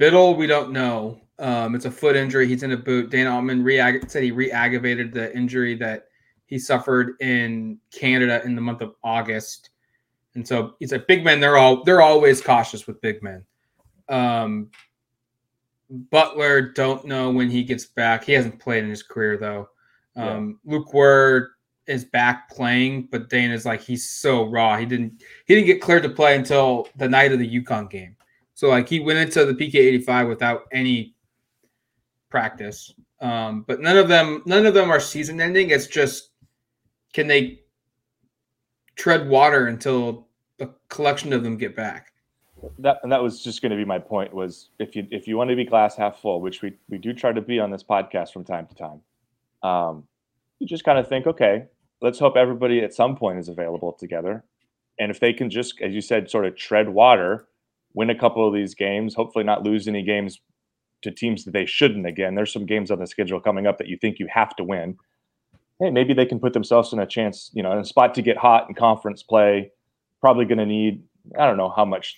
[0.00, 1.20] Bittle, we don't know.
[1.38, 2.46] Um, it's a foot injury.
[2.46, 3.10] He's in a boot.
[3.10, 3.64] Dan Altman
[4.08, 6.08] said he re-aggravated the injury that
[6.46, 9.70] he suffered in Canada in the month of August.
[10.34, 11.40] And so he's a big man.
[11.40, 13.44] They're all they're always cautious with big men.
[14.08, 14.70] Um,
[16.10, 18.24] Butler don't know when he gets back.
[18.24, 19.68] He hasn't played in his career though.
[20.16, 21.50] Um, Lok Wur
[21.86, 24.76] is back playing, but Dana's like he's so raw.
[24.76, 28.16] He didn't he didn't get cleared to play until the night of the UConn game.
[28.54, 31.14] So like he went into the PK 85 without any
[32.30, 32.92] practice.
[33.20, 35.70] Um, but none of them none of them are season ending.
[35.70, 36.30] It's just
[37.12, 37.60] can they
[38.96, 40.28] tread water until
[40.60, 42.13] a collection of them get back?
[42.78, 44.32] That and that was just going to be my point.
[44.32, 47.12] Was if you if you want to be glass half full, which we we do
[47.12, 49.00] try to be on this podcast from time to time,
[49.62, 50.04] um,
[50.58, 51.66] you just kind of think, okay,
[52.00, 54.44] let's hope everybody at some point is available together,
[54.98, 57.46] and if they can just, as you said, sort of tread water,
[57.94, 60.40] win a couple of these games, hopefully not lose any games
[61.02, 62.06] to teams that they shouldn't.
[62.06, 64.64] Again, there's some games on the schedule coming up that you think you have to
[64.64, 64.96] win.
[65.80, 68.22] Hey, maybe they can put themselves in a chance, you know, in a spot to
[68.22, 69.70] get hot in conference play.
[70.20, 71.02] Probably going to need,
[71.38, 72.16] I don't know how much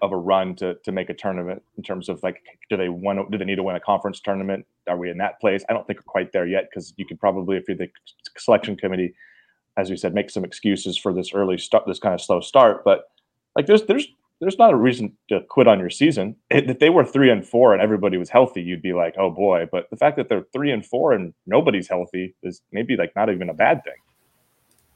[0.00, 3.30] of a run to to make a tournament in terms of like, do they want,
[3.30, 4.66] do they need to win a conference tournament?
[4.88, 5.64] Are we in that place?
[5.68, 7.90] I don't think we're quite there yet because you could probably, if you're the
[8.36, 9.14] selection committee,
[9.76, 12.84] as we said, make some excuses for this early start, this kind of slow start.
[12.84, 13.10] But
[13.56, 14.06] like, there's there's
[14.40, 16.36] there's not a reason to quit on your season.
[16.50, 19.66] If they were three and four and everybody was healthy, you'd be like, oh boy.
[19.70, 23.30] But the fact that they're three and four and nobody's healthy is maybe like not
[23.30, 23.94] even a bad thing.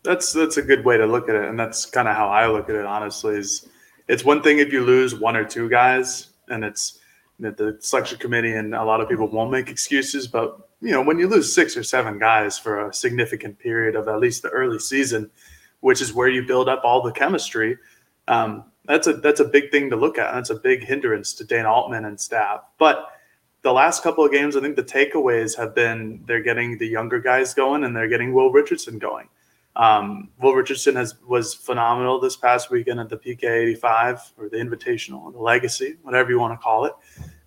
[0.05, 2.49] That's that's a good way to look at it, and that's kind of how I
[2.49, 2.85] look at it.
[2.85, 3.69] Honestly, is
[4.09, 6.99] it's one thing if you lose one or two guys, and it's
[7.41, 10.27] that the selection committee and a lot of people won't make excuses.
[10.27, 14.09] But you know, when you lose six or seven guys for a significant period of
[14.09, 15.31] at least the early season,
[15.81, 17.77] which is where you build up all the chemistry,
[18.29, 20.29] um, that's a that's a big thing to look at.
[20.29, 22.63] And that's a big hindrance to Dana Altman and staff.
[22.79, 23.09] But
[23.63, 27.21] the last couple of games, I think the takeaways have been they're getting the younger
[27.21, 29.29] guys going and they're getting Will Richardson going.
[29.75, 34.59] Um, Will Richardson has was phenomenal this past weekend at the PK 85 or the
[34.59, 36.93] Invitational, the Legacy, whatever you want to call it.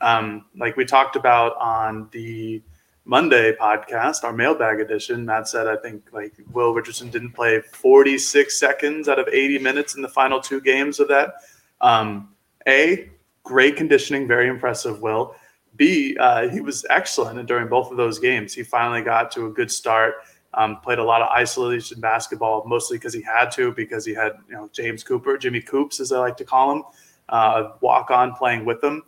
[0.01, 2.63] Um, like we talked about on the
[3.05, 8.59] Monday podcast, our mailbag edition, Matt said I think like Will Richardson didn't play 46
[8.59, 11.36] seconds out of 80 minutes in the final two games of that.
[11.82, 12.30] Um,
[12.67, 13.09] a
[13.43, 15.01] great conditioning, very impressive.
[15.01, 15.36] Will.
[15.76, 18.53] B, uh, he was excellent during both of those games.
[18.53, 20.15] He finally got to a good start.
[20.58, 24.34] Um, played a lot of isolation basketball, mostly because he had to, because he had
[24.47, 26.84] you know James Cooper, Jimmy Coops, as I like to call him,
[27.30, 29.03] uh, walk on playing with them.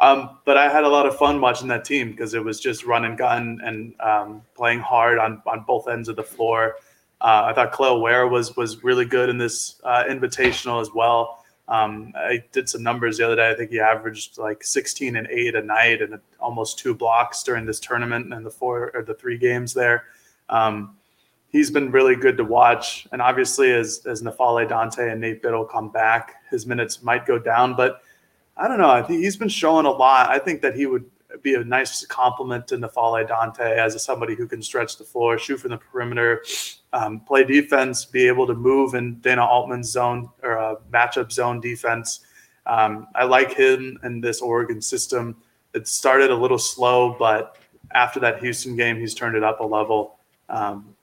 [0.00, 2.84] Um, but I had a lot of fun watching that team because it was just
[2.84, 6.76] run and gun and um, playing hard on, on both ends of the floor.
[7.20, 11.44] Uh, I thought Cleo Ware was was really good in this uh, invitational as well.
[11.68, 13.50] Um, I did some numbers the other day.
[13.50, 17.64] I think he averaged like 16 and eight a night and almost two blocks during
[17.64, 20.04] this tournament and the four or the three games there.
[20.50, 20.96] Um,
[21.48, 23.08] he's been really good to watch.
[23.12, 27.38] And obviously, as as N'Faly Dante and Nate Bittle come back, his minutes might go
[27.38, 27.74] down.
[27.74, 28.02] But
[28.56, 28.90] I don't know.
[28.90, 30.28] I think he's been showing a lot.
[30.28, 31.04] I think that he would
[31.42, 35.58] be a nice compliment to N'Faly Dante as somebody who can stretch the floor, shoot
[35.58, 36.44] from the perimeter,
[36.92, 41.60] um, play defense, be able to move in Dana Altman's zone or a matchup zone
[41.60, 42.20] defense.
[42.66, 45.36] Um, I like him in this Oregon system.
[45.72, 47.56] It started a little slow, but
[47.92, 50.18] after that Houston game, he's turned it up a level.
[50.50, 50.94] Um,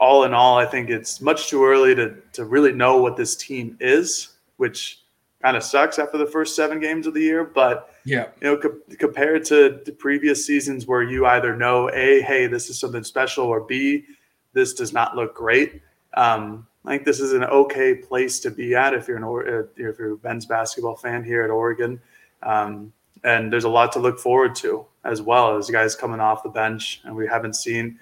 [0.00, 3.36] all in all, I think it's much too early to to really know what this
[3.36, 5.00] team is, which
[5.42, 7.44] kind of sucks after the first seven games of the year.
[7.44, 8.28] But Yeah.
[8.40, 12.70] you know, co- compared to the previous seasons where you either know a, hey, this
[12.70, 14.04] is something special, or b,
[14.54, 15.82] this does not look great.
[16.14, 19.46] Um, I think this is an okay place to be at if you're an or-
[19.46, 22.00] uh, if you're a men's basketball fan here at Oregon.
[22.42, 22.92] Um,
[23.22, 26.48] and there's a lot to look forward to as well as guys coming off the
[26.48, 27.98] bench, and we haven't seen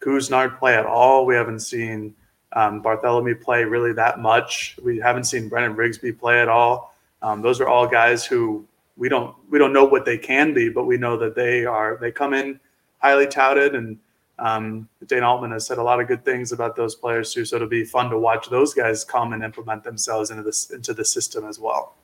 [0.00, 1.26] Couisnard play at all.
[1.26, 2.14] We haven't seen
[2.52, 4.78] um, Barthelemy play really that much.
[4.82, 6.94] We haven't seen Brennan Rigsby play at all.
[7.22, 8.66] Um, those are all guys who
[8.96, 11.98] we don't we don't know what they can be, but we know that they are
[12.00, 12.60] they come in
[12.98, 13.98] highly touted and
[14.38, 17.56] Um, Dana Altman has said a lot of good things about those players too, so
[17.56, 21.04] it'll be fun to watch those guys come and implement themselves into this into the
[21.04, 21.94] system as well.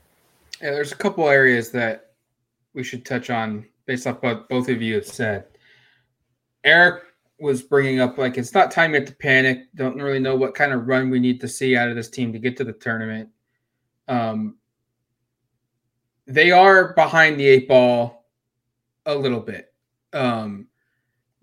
[0.62, 2.12] Yeah, there's a couple areas that
[2.72, 5.45] we should touch on based off what both of you have said.
[6.64, 7.03] Eric
[7.43, 9.64] was bringing up like it's not time yet to panic.
[9.74, 12.32] Don't really know what kind of run we need to see out of this team
[12.32, 13.28] to get to the tournament.
[14.07, 14.59] Um,
[16.26, 18.28] they are behind the eight ball
[19.07, 19.74] a little bit.
[20.12, 20.68] Um,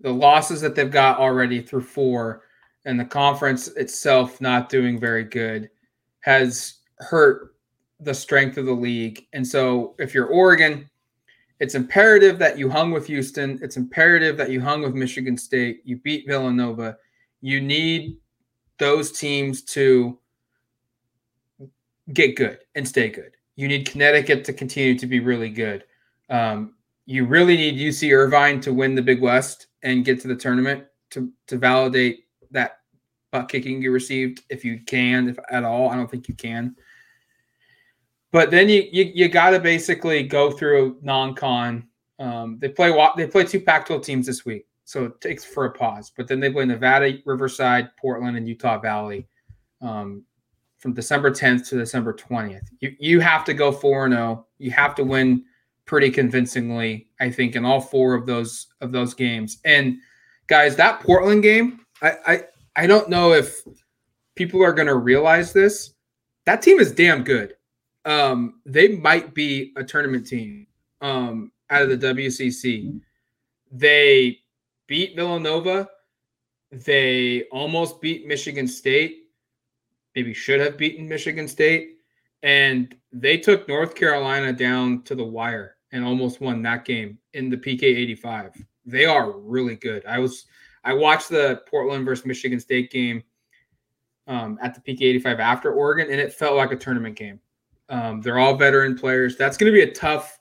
[0.00, 2.44] the losses that they've got already through four
[2.86, 5.68] and the conference itself not doing very good
[6.20, 7.54] has hurt
[8.00, 9.26] the strength of the league.
[9.34, 10.88] And so if you're Oregon,
[11.60, 13.58] it's imperative that you hung with Houston.
[13.62, 15.82] It's imperative that you hung with Michigan State.
[15.84, 16.96] You beat Villanova.
[17.42, 18.16] You need
[18.78, 20.18] those teams to
[22.14, 23.32] get good and stay good.
[23.56, 25.84] You need Connecticut to continue to be really good.
[26.30, 30.36] Um, you really need UC Irvine to win the Big West and get to the
[30.36, 32.78] tournament to to validate that
[33.32, 35.90] butt kicking you received if you can, if at all.
[35.90, 36.74] I don't think you can.
[38.32, 41.86] But then you you, you got to basically go through non-con.
[42.18, 45.72] Um, they play they play two Pac-12 teams this week, so it takes for a
[45.72, 46.12] pause.
[46.16, 49.26] But then they play Nevada, Riverside, Portland, and Utah Valley
[49.80, 50.24] um,
[50.78, 52.68] from December 10th to December 20th.
[52.80, 54.24] You you have to go four and zero.
[54.24, 54.46] Oh.
[54.58, 55.44] You have to win
[55.86, 59.58] pretty convincingly, I think, in all four of those of those games.
[59.64, 59.96] And
[60.46, 62.44] guys, that Portland game, I I,
[62.76, 63.60] I don't know if
[64.36, 65.94] people are going to realize this.
[66.46, 67.54] That team is damn good.
[68.04, 70.66] Um, they might be a tournament team
[71.00, 73.00] um, out of the WCC.
[73.70, 74.38] They
[74.86, 75.88] beat Villanova.
[76.72, 79.24] They almost beat Michigan State.
[80.14, 81.96] Maybe should have beaten Michigan State.
[82.42, 87.50] And they took North Carolina down to the wire and almost won that game in
[87.50, 88.64] the PK 85.
[88.86, 90.04] They are really good.
[90.06, 90.46] I was
[90.84, 93.22] I watched the Portland versus Michigan State game
[94.26, 97.40] um, at the PK 85 after Oregon, and it felt like a tournament game.
[97.90, 99.36] Um, they're all veteran players.
[99.36, 100.38] That's going to be a tough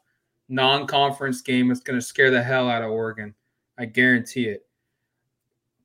[0.47, 1.72] non-conference game.
[1.72, 3.34] It's going to scare the hell out of Oregon.
[3.78, 4.66] I guarantee it.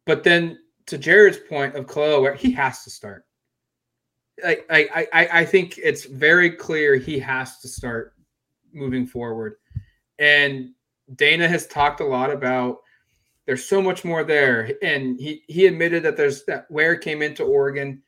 [0.04, 3.24] But then to Jared's point of Kel'el, he has to start.
[4.44, 8.14] I, I, I, I think it's very clear he has to start
[8.72, 9.54] moving forward.
[10.18, 10.70] And
[11.14, 12.78] Dana has talked a lot about
[13.46, 14.72] there's so much more there.
[14.82, 18.02] And he he admitted that there's that Ware came into Oregon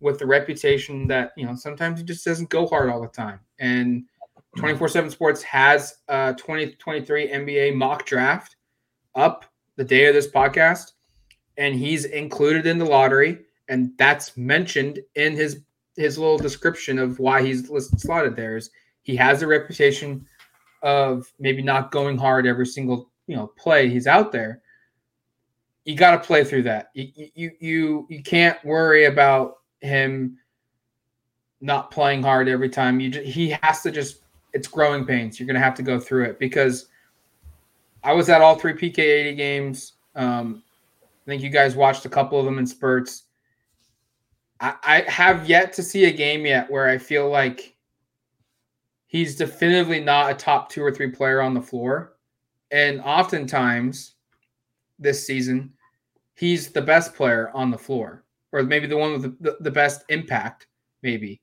[0.00, 3.40] with the reputation that, you know, sometimes he just doesn't go hard all the time.
[3.58, 4.04] And
[4.56, 4.82] mm-hmm.
[4.82, 8.56] 24-7 Sports has a 2023 NBA mock draft
[9.14, 9.44] up
[9.76, 10.92] the day of this podcast.
[11.56, 13.38] And he's included in the lottery.
[13.68, 15.62] And that's mentioned in his
[15.96, 18.70] his little description of why he's listed slotted there is
[19.02, 20.26] he has a reputation
[20.82, 24.62] of maybe not going hard every single you know play he's out there.
[25.84, 26.90] You got to play through that.
[26.94, 29.56] You, you you you can't worry about
[29.86, 30.38] him
[31.60, 33.00] not playing hard every time.
[33.00, 34.20] You just, he has to just
[34.52, 35.38] it's growing pains.
[35.38, 36.86] You're gonna have to go through it because
[38.02, 39.92] I was at all three PK 80 games.
[40.14, 40.62] Um,
[41.26, 43.24] I think you guys watched a couple of them in spurts.
[44.60, 47.74] I, I have yet to see a game yet where I feel like
[49.06, 52.14] he's definitively not a top two or three player on the floor.
[52.70, 54.14] And oftentimes
[54.98, 55.72] this season,
[56.34, 58.24] he's the best player on the floor,
[58.56, 60.66] or maybe the one with the, the, the best impact,
[61.02, 61.42] maybe.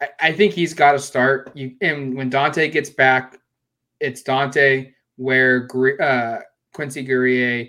[0.00, 1.52] I, I think he's got to start.
[1.54, 3.38] You, and when Dante gets back,
[4.00, 5.68] it's Dante, Ware
[6.00, 6.40] uh,
[6.74, 7.68] Quincy Guerrier,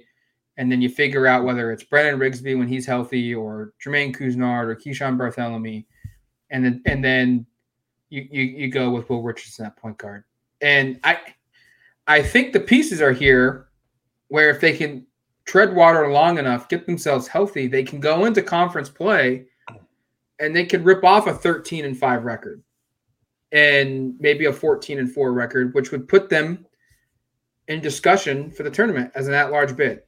[0.57, 4.65] and then you figure out whether it's Brennan Rigsby when he's healthy, or Jermaine Couisnard,
[4.65, 5.85] or Keeshawn Barthelemy,
[6.49, 7.45] and then and then
[8.09, 10.23] you, you you go with Will Richardson at point guard.
[10.61, 11.19] And I
[12.07, 13.67] I think the pieces are here
[14.29, 15.05] where if they can
[15.47, 19.45] tread water long enough, get themselves healthy, they can go into conference play
[20.39, 22.61] and they could rip off a 13 and 5 record
[23.51, 26.65] and maybe a 14 and 4 record, which would put them
[27.67, 30.03] in discussion for the tournament as an at-large bid.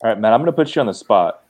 [0.00, 1.44] All right, man, I'm going to put you on the spot.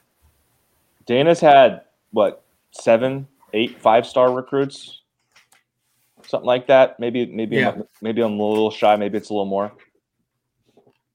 [1.07, 2.43] Dana's had what
[2.73, 5.03] seven, eight five-star recruits
[6.27, 6.99] something like that.
[6.99, 7.77] Maybe maybe yeah.
[8.01, 8.97] maybe I'm a little shy.
[8.97, 9.73] Maybe it's a little more.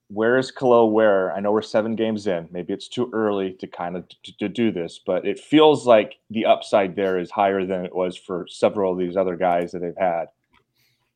[0.09, 0.91] Where is Kel'el?
[0.91, 2.49] Where I know we're seven games in.
[2.51, 6.17] Maybe it's too early to kind of to, to do this, but it feels like
[6.31, 9.79] the upside there is higher than it was for several of these other guys that
[9.79, 10.25] they've had.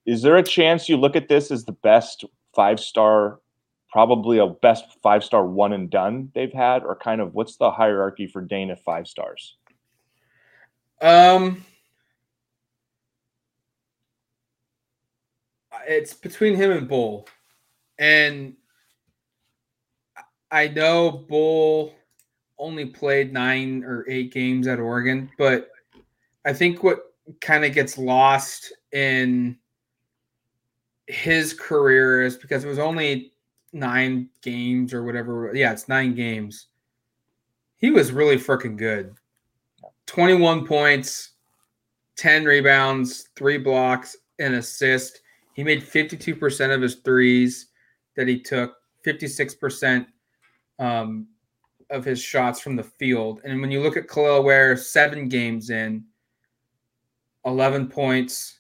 [0.06, 2.24] Is there a chance you look at this as the best
[2.54, 3.40] five star,
[3.90, 7.72] probably a best five star one and done they've had, or kind of what's the
[7.72, 9.58] hierarchy for Dana five stars?
[11.02, 11.66] Um,
[15.88, 17.28] it's between him and Bol,
[17.98, 18.56] and
[20.54, 21.96] I know Bol
[22.60, 25.72] only played nine or eight games at Oregon, but
[26.46, 29.58] I think what kind of gets lost in
[31.08, 33.34] his career is because it was only
[33.74, 35.52] nine games or whatever.
[35.56, 36.68] Yeah, it's nine games.
[37.78, 39.16] He was really freaking good.
[40.06, 41.32] 21 points,
[42.18, 45.22] 10 rebounds, three blocks, an assist.
[45.54, 47.70] He made 52% of his threes
[48.16, 50.06] that he took, 56%
[50.80, 51.28] um,
[51.90, 53.42] of his shots from the field.
[53.44, 56.04] And when you look at Kel'el Ware, seven games in,
[57.46, 58.60] 11 points,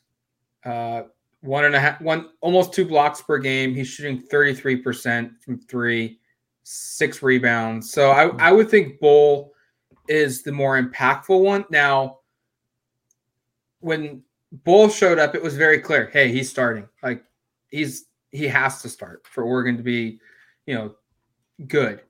[0.65, 1.03] uh,
[1.41, 3.75] one and a half, one almost two blocks per game.
[3.75, 6.19] He's shooting 33% from three,
[6.63, 7.91] six rebounds.
[7.91, 9.53] So I, I would think Bol
[10.07, 11.65] is the more impactful one.
[11.69, 12.19] Now,
[13.79, 16.09] when Bol showed up, it was very clear.
[16.13, 16.87] Hey, he's starting.
[17.01, 17.23] Like
[17.69, 20.19] he's he has to start for Oregon to be,
[20.65, 20.95] you know,
[21.67, 22.01] good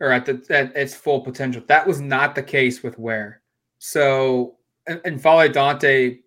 [0.00, 1.62] or at the at its full potential.
[1.66, 3.40] That was not the case with Ware.
[3.78, 4.56] So
[4.86, 6.18] and, and Fale Dante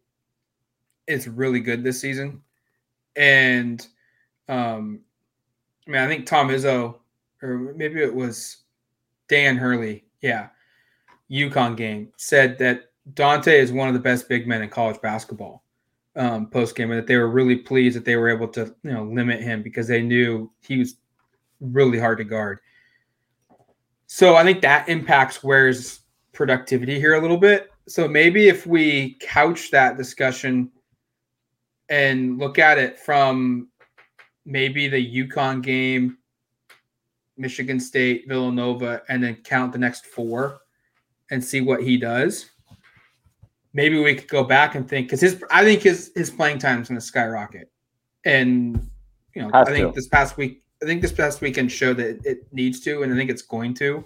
[1.08, 2.42] is really good this season.
[3.16, 3.86] And
[4.48, 5.02] um
[5.88, 6.96] I mean I think Tom Izzo
[7.42, 8.58] or maybe it was
[9.28, 10.48] Dan Hurley, yeah,
[11.30, 15.64] UConn game, said that Dante is one of the best big men in college basketball
[16.16, 18.92] um, post game, and that they were really pleased that they were able to you
[18.92, 20.96] know limit him because they knew he was
[21.60, 22.60] really hard to guard.
[24.08, 26.01] So I think that impacts Ware's
[26.34, 27.72] productivity here a little bit.
[27.88, 30.72] So maybe if we couch that discussion
[31.89, 33.70] and look at it from
[34.45, 36.18] maybe the UConn game,
[37.38, 40.60] Michigan State, Villanova, and then count the next four
[41.32, 42.49] and see what he does.
[43.74, 46.82] Maybe we could go back and think because his I think his his playing time
[46.82, 47.70] is going to skyrocket,
[48.26, 48.89] and
[49.36, 49.95] you know Has I think to.
[49.95, 53.15] this past week I think this past weekend showed that it needs to, and I
[53.15, 54.05] think it's going to.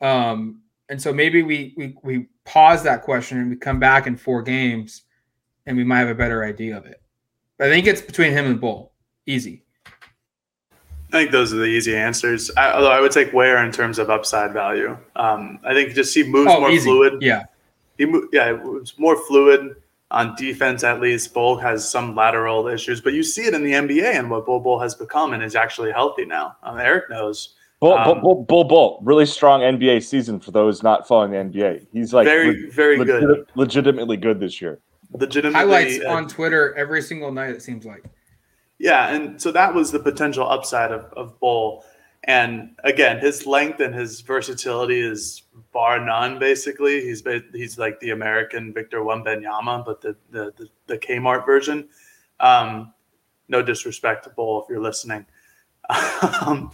[0.00, 4.16] Um, and so maybe we we we pause that question and we come back in
[4.16, 5.02] four games,
[5.66, 7.00] and we might have a better idea of it.
[7.58, 8.92] But I think it's between him and Bol,
[9.26, 9.62] easy.
[11.12, 12.50] I think those are the easy answers.
[12.56, 14.98] I, although I would take Ware in terms of upside value.
[15.14, 16.86] Um, I think just he moves oh, more easy.
[16.86, 17.22] fluid.
[17.22, 17.44] Yeah,
[17.98, 19.76] he yeah, it's more fluid
[20.14, 20.84] on defense.
[20.84, 24.30] At least Bol has some lateral issues, but you see it in the NBA and
[24.30, 26.56] what Bol Bol has become and is actually healthy now.
[26.62, 27.56] Um, Eric knows.
[27.80, 31.86] Bol, um, Bol, Bol, Bol, really strong NBA season for those not following the NBA.
[31.92, 34.80] He's like very, very good, legitimately good this year.
[35.12, 37.50] Legitimately highlights uh, on Twitter every single night.
[37.50, 38.04] It seems like.
[38.78, 41.84] Yeah, and so that was the potential upside of, of Bol.
[42.26, 46.38] And again, his length and his versatility is bar none.
[46.38, 47.22] Basically, he's
[47.52, 51.88] he's like the American Victor Wembanyama, but the the the, the Kmart version.
[52.40, 52.92] Um,
[53.48, 55.26] no disrespect to Bol if you're listening,
[56.46, 56.70] um,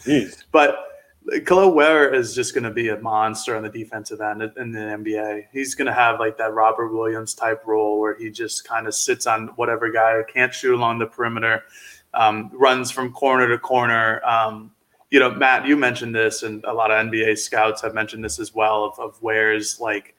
[0.53, 0.87] but
[1.29, 4.79] Kel'el Ware is just going to be a monster on the defensive end in the
[4.79, 5.47] NBA.
[5.53, 8.95] He's going to have like that Robert Williams type role where he just kind of
[8.95, 11.65] sits on whatever guy can't shoot along the perimeter,
[12.15, 14.25] um, runs from corner to corner.
[14.25, 14.71] Um,
[15.11, 18.39] you know, Matt, you mentioned this, and a lot of NBA scouts have mentioned this
[18.39, 20.15] as well of, of Ware's like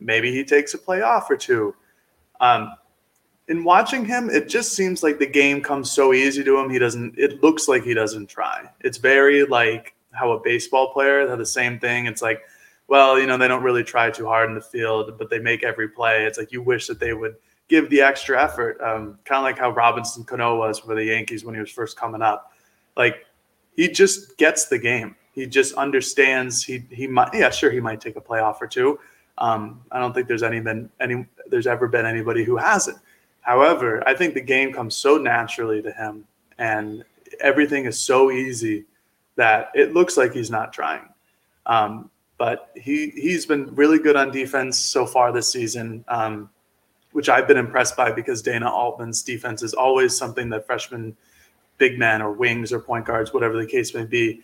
[0.00, 1.74] maybe he takes a play off or two.
[2.40, 2.74] Um,
[3.48, 6.70] in watching him, it just seems like the game comes so easy to him.
[6.70, 7.18] He doesn't.
[7.18, 8.70] It looks like he doesn't try.
[8.80, 12.06] It's very like how a baseball player had the same thing.
[12.06, 12.42] It's like,
[12.88, 15.64] well, you know, they don't really try too hard in the field, but they make
[15.64, 16.24] every play.
[16.24, 17.36] It's like you wish that they would
[17.68, 18.80] give the extra effort.
[18.80, 21.96] Um, kind of like how Robinson Cano was for the Yankees when he was first
[21.96, 22.52] coming up.
[22.96, 23.26] Like
[23.80, 25.16] he just gets the game.
[25.32, 26.62] He just understands.
[26.62, 29.00] He he might yeah sure he might take a playoff or two.
[29.38, 32.98] Um, I don't think there's any been any there's ever been anybody who hasn't.
[33.40, 36.24] However, I think the game comes so naturally to him,
[36.58, 37.04] and
[37.40, 38.84] everything is so easy
[39.36, 41.08] that it looks like he's not trying.
[41.64, 46.50] Um, but he he's been really good on defense so far this season, um,
[47.12, 51.16] which I've been impressed by because Dana Altman's defense is always something that freshmen
[51.80, 54.42] big men or wings or point guards, whatever the case may be,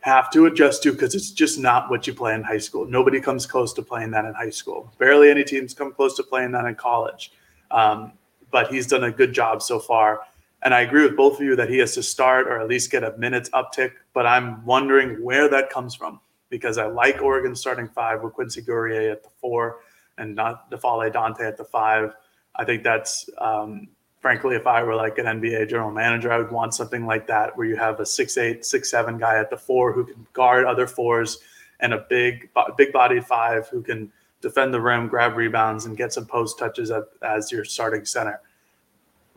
[0.00, 2.86] have to adjust to because it's just not what you play in high school.
[2.86, 4.90] Nobody comes close to playing that in high school.
[4.96, 7.32] Barely any teams come close to playing that in college.
[7.70, 8.12] Um,
[8.50, 10.20] but he's done a good job so far.
[10.62, 12.90] And I agree with both of you that he has to start or at least
[12.90, 13.92] get a minutes uptick.
[14.14, 18.62] But I'm wondering where that comes from because I like Oregon starting five with Quincy
[18.62, 19.80] Guerrier at the four
[20.16, 22.14] and not N'Faly Dante at the five.
[22.56, 23.88] I think that's um,
[24.20, 27.56] frankly, if I were like an NBA general manager, I would want something like that
[27.56, 30.64] where you have a six eight, six seven guy at the four who can guard
[30.64, 31.38] other fours,
[31.80, 36.12] and a big, big bodied five who can defend the rim, grab rebounds, and get
[36.12, 36.92] some post touches
[37.22, 38.40] as your starting center.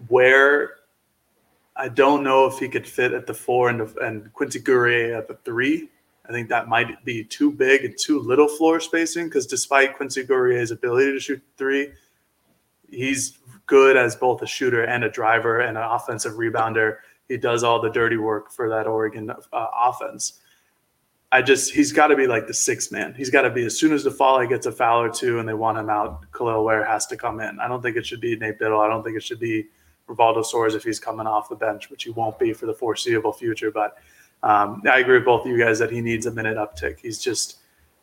[0.09, 0.77] Ware
[1.75, 5.27] I don't know if he could fit at the four and, and Quincy Guerrier at
[5.27, 5.89] the three.
[6.27, 10.23] I think that might be too big and too little floor spacing because despite Quincy
[10.23, 11.91] Guerrier's ability to shoot three,
[12.91, 16.97] he's good as both a shooter and a driver and an offensive rebounder.
[17.27, 20.39] He does all the dirty work for that Oregon uh, offense.
[21.31, 23.13] I just he's got to be like the sixth man.
[23.13, 25.47] He's got to be as soon as the fall gets a foul or two and
[25.47, 27.59] they want him out, Kel'el Ware has to come in.
[27.59, 28.85] I don't think it should be Nate Bittle.
[28.85, 29.67] I don't think it should be
[30.09, 33.31] Rivaldo Soares if he's coming off the bench, which he won't be for the foreseeable
[33.31, 33.71] future.
[33.71, 33.97] But
[34.43, 36.99] um, I agree with both of you guys that he needs a minute uptick.
[36.99, 37.59] He's just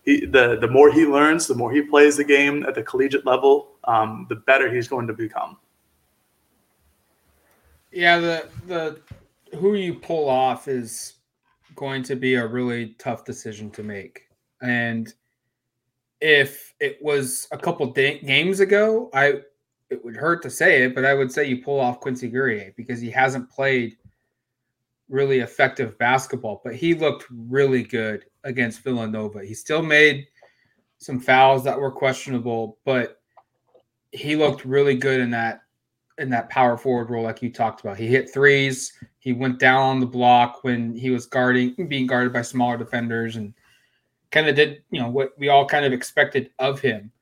[0.09, 3.27] he, the the more he learns, the more he plays the game at the collegiate
[3.27, 5.59] level, um, the better he's going to become.
[7.93, 9.01] Yeah, the the
[9.59, 11.17] who you pull off is
[11.77, 14.23] going to be a really tough decision to make.
[14.63, 15.13] And
[16.23, 19.43] if it was a couple games ago, I
[19.91, 22.73] it would hurt to say it, but I would say you pull off Quincy Guerrier
[22.79, 23.99] because he hasn't played
[25.11, 29.45] really effective basketball, but he looked really good against Villanova.
[29.45, 30.27] He still made
[30.99, 33.21] some fouls that were questionable, but
[34.13, 35.63] he looked really good in that
[36.19, 37.97] in that power forward role like you talked about.
[37.97, 42.33] He hit threes, he went down on the block when he was guarding, being guarded
[42.33, 43.55] by smaller defenders, and
[44.31, 47.13] kind of did you know what we all kind of expected of him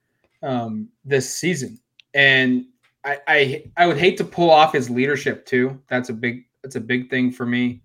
[0.43, 1.79] um, this season.
[2.15, 2.67] And
[3.05, 5.81] I, I I would hate to pull off his leadership too.
[5.89, 7.83] That's a big that's a big thing for me.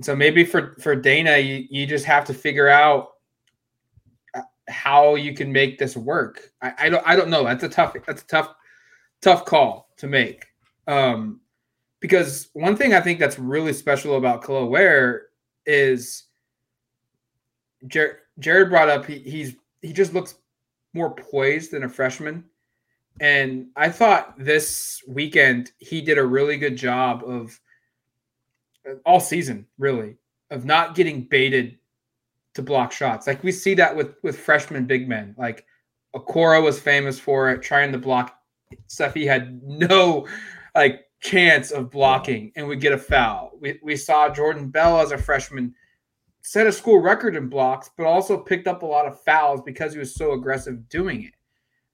[0.00, 3.10] And so maybe for for Dana, you, you just have to figure out
[4.32, 4.40] uh,
[4.70, 6.40] how you can make this work.
[6.62, 7.44] I, I don't I don't know.
[7.44, 8.54] That's a tough that's a tough
[9.20, 10.46] tough call to make.
[10.86, 11.42] Um,
[12.00, 15.26] because one thing I think that's really special about Kel'el Ware
[15.66, 16.28] is
[17.86, 20.36] Jared, Jared brought up he, he's he just looks
[20.94, 22.42] more poised than a freshman.
[23.20, 27.60] And I thought this weekend he did a really good job of
[29.04, 30.16] all season, really,
[30.50, 31.78] of not getting baited
[32.54, 33.26] to block shots.
[33.26, 35.34] Like we see that with with freshman big men.
[35.38, 35.64] Like
[36.14, 38.36] Okoro was famous for it, trying to block
[38.86, 40.26] stuff he had no
[40.74, 43.52] like chance of blocking and would get a foul.
[43.60, 45.74] We, we saw Jordan Bell as a freshman
[46.42, 49.92] set a school record in blocks, but also picked up a lot of fouls because
[49.92, 51.34] he was so aggressive doing it.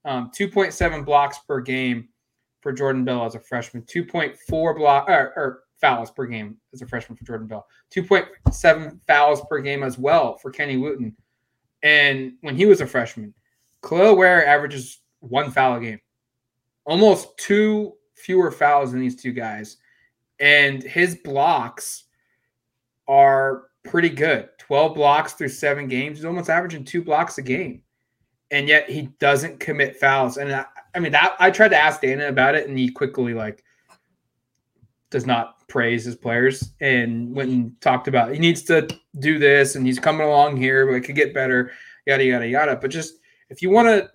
[0.05, 2.07] Um, 2.7 blocks per game
[2.61, 6.87] for Jordan Bell as a freshman, 2.4 block or, or, fouls per game as a
[6.87, 11.15] freshman for Jordan Bell, 2.7 fouls per game as well for Kenny Wooten.
[11.83, 13.33] And when he was a freshman,
[13.83, 16.01] Kel'el Ware averages one foul a game,
[16.85, 19.77] almost two fewer fouls than these two guys.
[20.39, 22.05] And his blocks
[23.07, 26.17] are pretty good 12 blocks through seven games.
[26.17, 27.81] He's almost averaging two blocks a game.
[28.51, 30.37] And yet he doesn't commit fouls.
[30.37, 30.65] And I,
[30.95, 33.63] I mean, that I tried to ask Dana about it, and he quickly, like,
[35.09, 38.87] does not praise his players and went and talked about he needs to
[39.19, 41.71] do this and he's coming along here, but it could get better,
[42.05, 42.75] yada, yada, yada.
[42.75, 43.15] But just
[43.49, 44.09] if you want to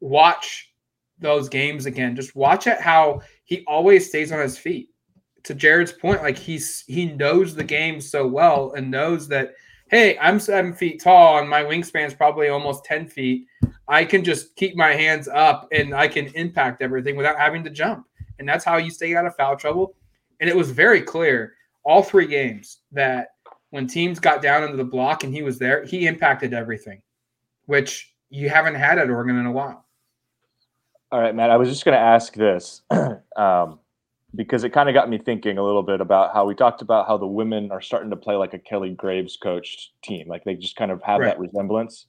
[0.00, 0.72] watch
[1.18, 4.88] those games again, just watch it how he always stays on his feet.
[5.44, 9.54] To Jared's point, like he's he knows the game so well and knows that
[9.90, 13.46] hey, I'm seven feet tall and my wingspan is probably almost 10 feet.
[13.88, 17.70] I can just keep my hands up and I can impact everything without having to
[17.70, 18.06] jump.
[18.38, 19.96] And that's how you stay out of foul trouble.
[20.40, 23.28] And it was very clear all three games that
[23.70, 27.02] when teams got down into the block and he was there, he impacted everything,
[27.66, 29.86] which you haven't had at Oregon in a while.
[31.12, 31.50] All right, Matt.
[31.50, 32.82] I was just going to ask this
[33.36, 33.80] um,
[34.34, 37.06] because it kind of got me thinking a little bit about how we talked about
[37.06, 40.28] how the women are starting to play like a Kelly Graves coached team.
[40.28, 41.26] Like they just kind of have right.
[41.26, 42.06] that resemblance.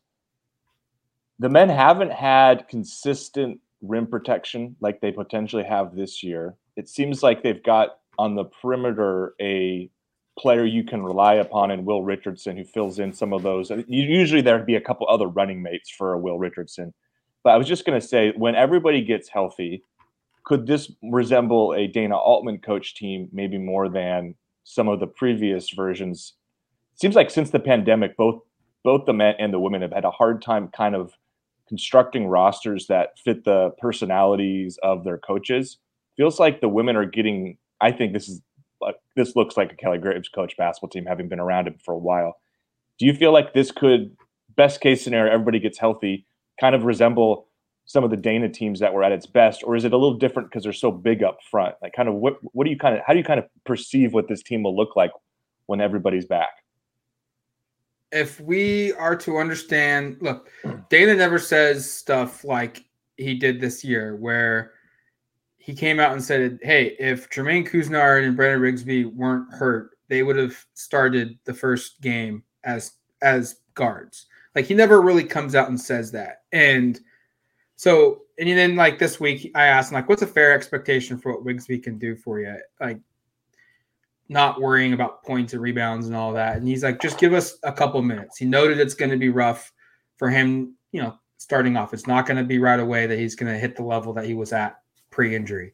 [1.39, 6.55] The men haven't had consistent rim protection like they potentially have this year.
[6.75, 9.89] It seems like they've got on the perimeter a
[10.39, 13.72] player you can rely upon in Will Richardson who fills in some of those.
[13.88, 16.93] Usually there'd be a couple other running mates for a Will Richardson
[17.43, 19.84] but I was just going to say, when everybody gets healthy,
[20.43, 25.70] could this resemble a Dana Altman coach team maybe more than some of the previous
[25.72, 26.34] versions?
[26.95, 28.41] seems like since the pandemic, both
[28.84, 31.14] both the men and the women have had a hard time kind of
[31.68, 35.78] constructing rosters that fit the personalities of their coaches.
[36.18, 37.57] Feels like the women are getting.
[37.82, 38.41] I think this is
[39.15, 41.97] this looks like a Kelly Graves coach basketball team, having been around it for a
[41.97, 42.38] while.
[42.97, 44.15] Do you feel like this could,
[44.55, 46.25] best case scenario, everybody gets healthy?
[46.61, 47.47] kind of resemble
[47.86, 50.17] some of the Dana teams that were at its best, or is it a little
[50.17, 51.75] different because they're so big up front?
[51.82, 54.13] Like, kind of what what do you kind of how do you kind of perceive
[54.13, 55.11] what this team will look like
[55.65, 56.49] when everybody's back?
[58.11, 60.49] If we are to understand, look,
[60.89, 62.86] Dana never says stuff like
[63.17, 64.73] he did this year, where
[65.72, 70.22] he came out and said, "Hey, if Jermaine Couisnard and Brennan Rigsby weren't hurt, they
[70.22, 75.69] would have started the first game as as guards." Like he never really comes out
[75.69, 76.43] and says that.
[76.51, 76.99] And
[77.78, 81.32] so, and then like this week, I asked him like, "What's a fair expectation for
[81.32, 82.99] what Rigsby can do for you?" Like,
[84.28, 86.57] not worrying about points and rebounds and all that.
[86.57, 89.30] And he's like, "Just give us a couple minutes." He noted it's going to be
[89.30, 89.72] rough
[90.17, 91.93] for him, you know, starting off.
[91.93, 94.26] It's not going to be right away that he's going to hit the level that
[94.26, 94.80] he was at
[95.12, 95.74] pre-injury.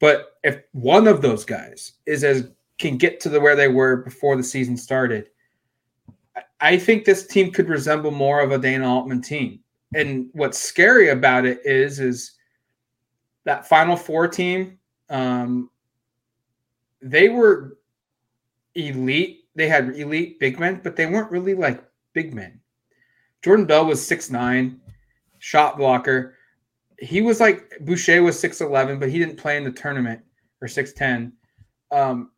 [0.00, 3.96] But if one of those guys is as can get to the where they were
[3.96, 5.30] before the season started,
[6.60, 9.60] I think this team could resemble more of a Dana Altman team.
[9.94, 12.32] And what's scary about it is, is
[13.44, 14.78] that Final Four team,
[15.08, 15.70] um,
[17.00, 17.78] they were
[18.74, 19.44] elite.
[19.54, 21.82] They had elite big men, but they weren't really like
[22.12, 22.60] big men.
[23.42, 24.80] Jordan Bell was six nine,
[25.38, 26.37] shot blocker
[26.98, 30.20] he was like Boucher was six eleven, but he didn't play in the tournament
[30.60, 31.32] or six ten.
[31.90, 32.32] Um,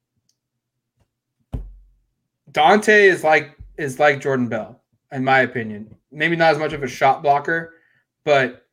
[2.52, 4.82] Dante is like is like Jordan Bell,
[5.12, 5.94] in my opinion.
[6.12, 7.74] Maybe not as much of a shot blocker,
[8.24, 8.66] but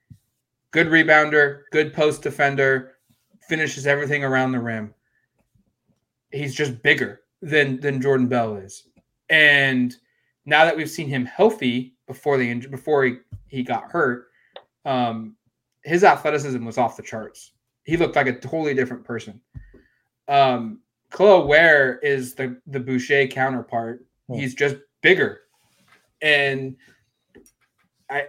[0.71, 2.95] good rebounder, good post defender,
[3.47, 4.93] finishes everything around the rim.
[6.31, 8.89] He's just bigger than than Jordan Bell is,
[9.29, 9.95] and
[10.45, 13.17] now that we've seen him healthy before the injury, before he,
[13.47, 14.27] he got hurt,
[14.85, 15.36] um,
[15.87, 17.53] his athleticism was off the charts.
[17.83, 19.39] He looked like a totally different person.
[20.27, 20.81] Um,
[21.11, 24.05] Kel'el Ware is the the Boucher counterpart.
[24.27, 24.35] Hmm.
[24.35, 25.39] He's just bigger,
[26.21, 26.75] and
[28.11, 28.25] I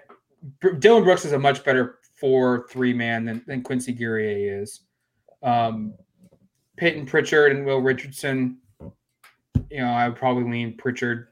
[0.78, 4.82] Dillon Brooks is a much better four three man than, than Quincy Guerrier is.
[5.42, 5.94] Um,
[6.76, 8.58] Payton Pritchard and Will Richardson.
[9.70, 11.28] You know, I would probably lean Pritchard.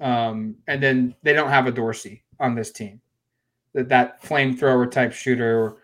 [0.00, 3.00] Um, and then they don't have a Dorsey on this team
[3.74, 5.76] that that flamethrower type shooter.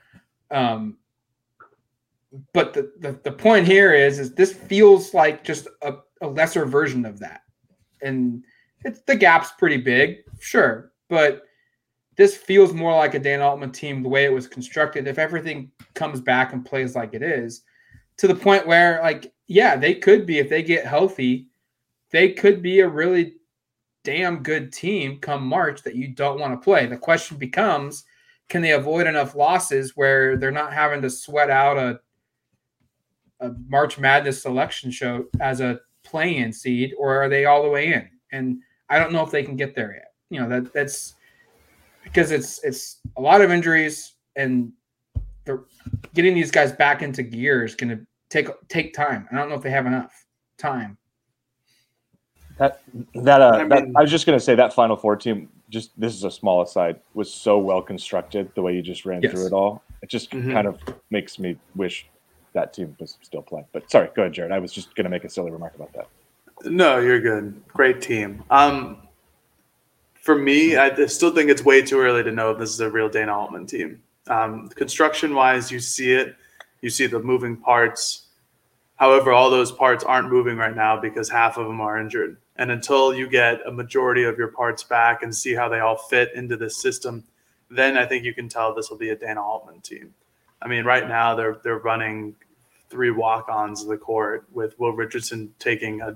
[0.50, 0.96] Um,
[2.52, 6.64] but the, the, the point here is is this feels like just a, a lesser
[6.64, 7.42] version of that,
[8.02, 8.44] and
[8.84, 11.42] it's the gap's pretty big, sure, but
[12.16, 15.08] this feels more like a Dan Altman team the way it was constructed.
[15.08, 17.62] If everything comes back and plays like it is,
[18.18, 21.48] to the point where like yeah, they could be if they get healthy,
[22.10, 23.39] they could be a really
[24.04, 26.86] damn good team come March that you don't want to play.
[26.86, 28.04] The question becomes
[28.48, 32.00] can they avoid enough losses where they're not having to sweat out a
[33.40, 37.92] a March Madness selection show as a play-in seed, or are they all the way
[37.94, 38.08] in?
[38.32, 40.12] And I don't know if they can get there yet.
[40.28, 41.14] You know that that's
[42.04, 44.72] because it's it's a lot of injuries and
[45.44, 45.64] they're
[46.14, 49.26] getting these guys back into gear is going to take take time.
[49.32, 50.26] I don't know if they have enough
[50.58, 50.96] time.
[52.60, 52.82] That
[53.14, 55.48] that uh, I, mean, that, I was just gonna say that Final Four team.
[55.70, 57.00] Just this is a small aside.
[57.14, 59.32] Was so well constructed the way you just ran yes.
[59.32, 59.82] through it all.
[60.02, 60.52] It just mm-hmm.
[60.52, 62.06] kind of makes me wish
[62.52, 63.64] that team was still playing.
[63.72, 64.52] But sorry, go ahead, Jared.
[64.52, 66.08] I was just gonna make a silly remark about that.
[66.70, 67.62] No, you're good.
[67.68, 68.44] Great team.
[68.50, 69.08] Um,
[70.20, 72.90] for me, I still think it's way too early to know if this is a
[72.90, 74.02] real Dana Altman team.
[74.26, 76.36] Um, construction wise, you see it.
[76.82, 78.26] You see the moving parts.
[78.96, 82.36] However, all those parts aren't moving right now because half of them are injured.
[82.60, 85.96] And until you get a majority of your parts back and see how they all
[85.96, 87.24] fit into this system,
[87.70, 90.14] then I think you can tell this will be a Dana Altman team.
[90.60, 92.36] I mean, right now they're they're running
[92.90, 96.14] three walk-ons of the court with Will Richardson taking a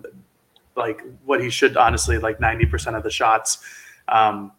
[0.77, 3.65] like what he should honestly like 90% of the shots.
[4.09, 4.53] Um,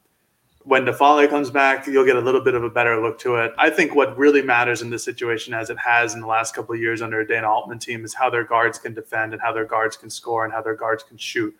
[0.63, 3.53] when N'Faly comes back, you'll get a little bit of a better look to it.
[3.59, 6.73] I think what really matters in this situation, as it has in the last couple
[6.73, 9.53] of years under a Dana Altman team, is how their guards can defend and how
[9.53, 11.55] their guards can score and how their guards can shoot.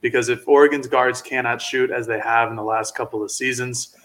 [0.00, 3.96] Because if Oregon's guards cannot shoot as they have in the last couple of seasons,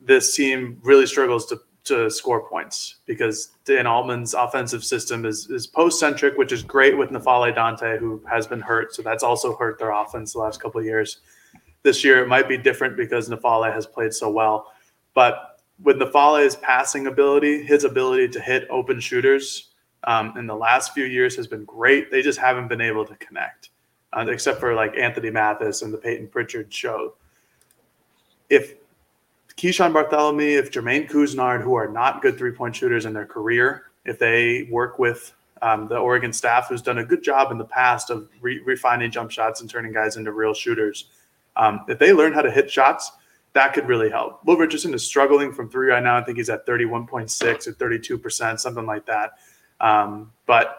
[0.00, 5.66] this team really struggles to, to score points because Dan Altman's offensive system is, is
[5.66, 8.94] post centric, which is great with N'Faly Dante, who has been hurt.
[8.94, 11.20] So that's also hurt their offense the last couple of years
[11.82, 14.72] this year it might be different because N'Faly has played so well.
[15.14, 19.70] But with N'Faly's passing ability, his ability to hit open shooters
[20.04, 22.10] um, in the last few years has been great.
[22.10, 23.69] They just haven't been able to connect,
[24.12, 27.14] uh, except for like Anthony Mathis and the Payton Pritchard show.
[28.48, 28.74] If
[29.56, 33.84] Keeshawn Barthelemy, if Jermaine Couisnard, who are not good three point shooters in their career,
[34.04, 35.32] if they work with
[35.62, 39.10] um, the Oregon staff, who's done a good job in the past of re- refining
[39.10, 41.06] jump shots and turning guys into real shooters,
[41.56, 43.12] um, if they learn how to hit shots,
[43.52, 44.44] that could really help.
[44.44, 46.16] Will Richardson is struggling from three right now.
[46.16, 49.32] I think he's at 31.6 or 32%, something like that.
[49.80, 50.76] Um, but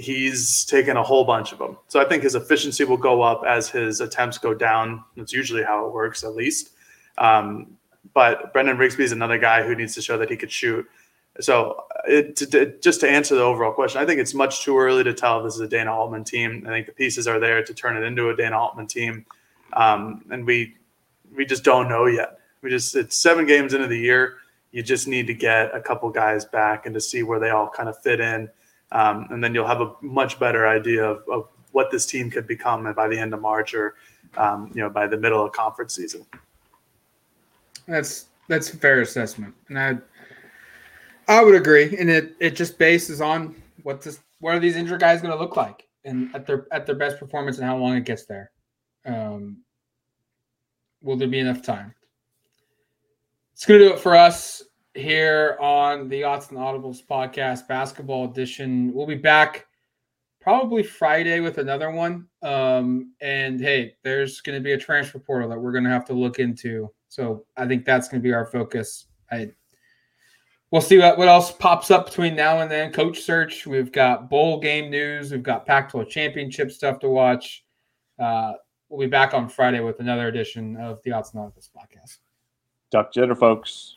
[0.00, 1.76] he's taken a whole bunch of them.
[1.88, 5.04] So I think his efficiency will go up as his attempts go down.
[5.16, 6.70] That's usually how it works, at least.
[7.18, 7.76] Um,
[8.14, 10.86] but Brennan Rigsby is another guy who needs to show that he could shoot.
[11.38, 15.04] So, it, to, just to answer the overall question, I think it's much too early
[15.04, 16.64] to tell if this is a Dana Altman team.
[16.66, 19.24] I think the pieces are there to turn it into a Dana Altman team,
[19.74, 20.74] um, and we
[21.34, 22.38] we just don't know yet.
[22.62, 24.38] We just it's seven games into the year.
[24.72, 27.68] You just need to get a couple guys back and to see where they all
[27.68, 28.48] kind of fit in,
[28.92, 32.46] um, and then you'll have a much better idea of, of what this team could
[32.46, 33.94] become by the end of March or
[34.36, 36.26] um, you know by the middle of conference season.
[37.86, 39.98] That's that's a fair assessment, and I
[41.28, 45.00] I would agree, and it it just bases on what this what are these injured
[45.00, 47.96] guys going to look like, and at their at their best performance, and how long
[47.96, 48.50] it gets there.
[49.06, 49.58] Um,
[51.02, 51.94] will there be enough time?
[53.52, 54.62] It's going to do it for us
[54.94, 58.92] here on the Odds and Audibles podcast, basketball edition.
[58.92, 59.66] We'll be back
[60.40, 62.26] probably Friday with another one.
[62.42, 66.06] Um, and hey, there's going to be a transfer portal that we're going to have
[66.06, 66.90] to look into.
[67.08, 69.06] So I think that's going to be our focus.
[69.30, 69.50] I
[70.70, 72.92] we'll see what, what else pops up between now and then.
[72.92, 73.66] Coach search.
[73.66, 75.30] We've got bowl game news.
[75.30, 77.64] We've got Pac-12 championship stuff to watch.
[78.18, 78.54] Uh,
[78.88, 82.18] we'll be back on Friday with another edition of the Odds and Audibles podcast.
[82.90, 83.96] Duck jitter, folks.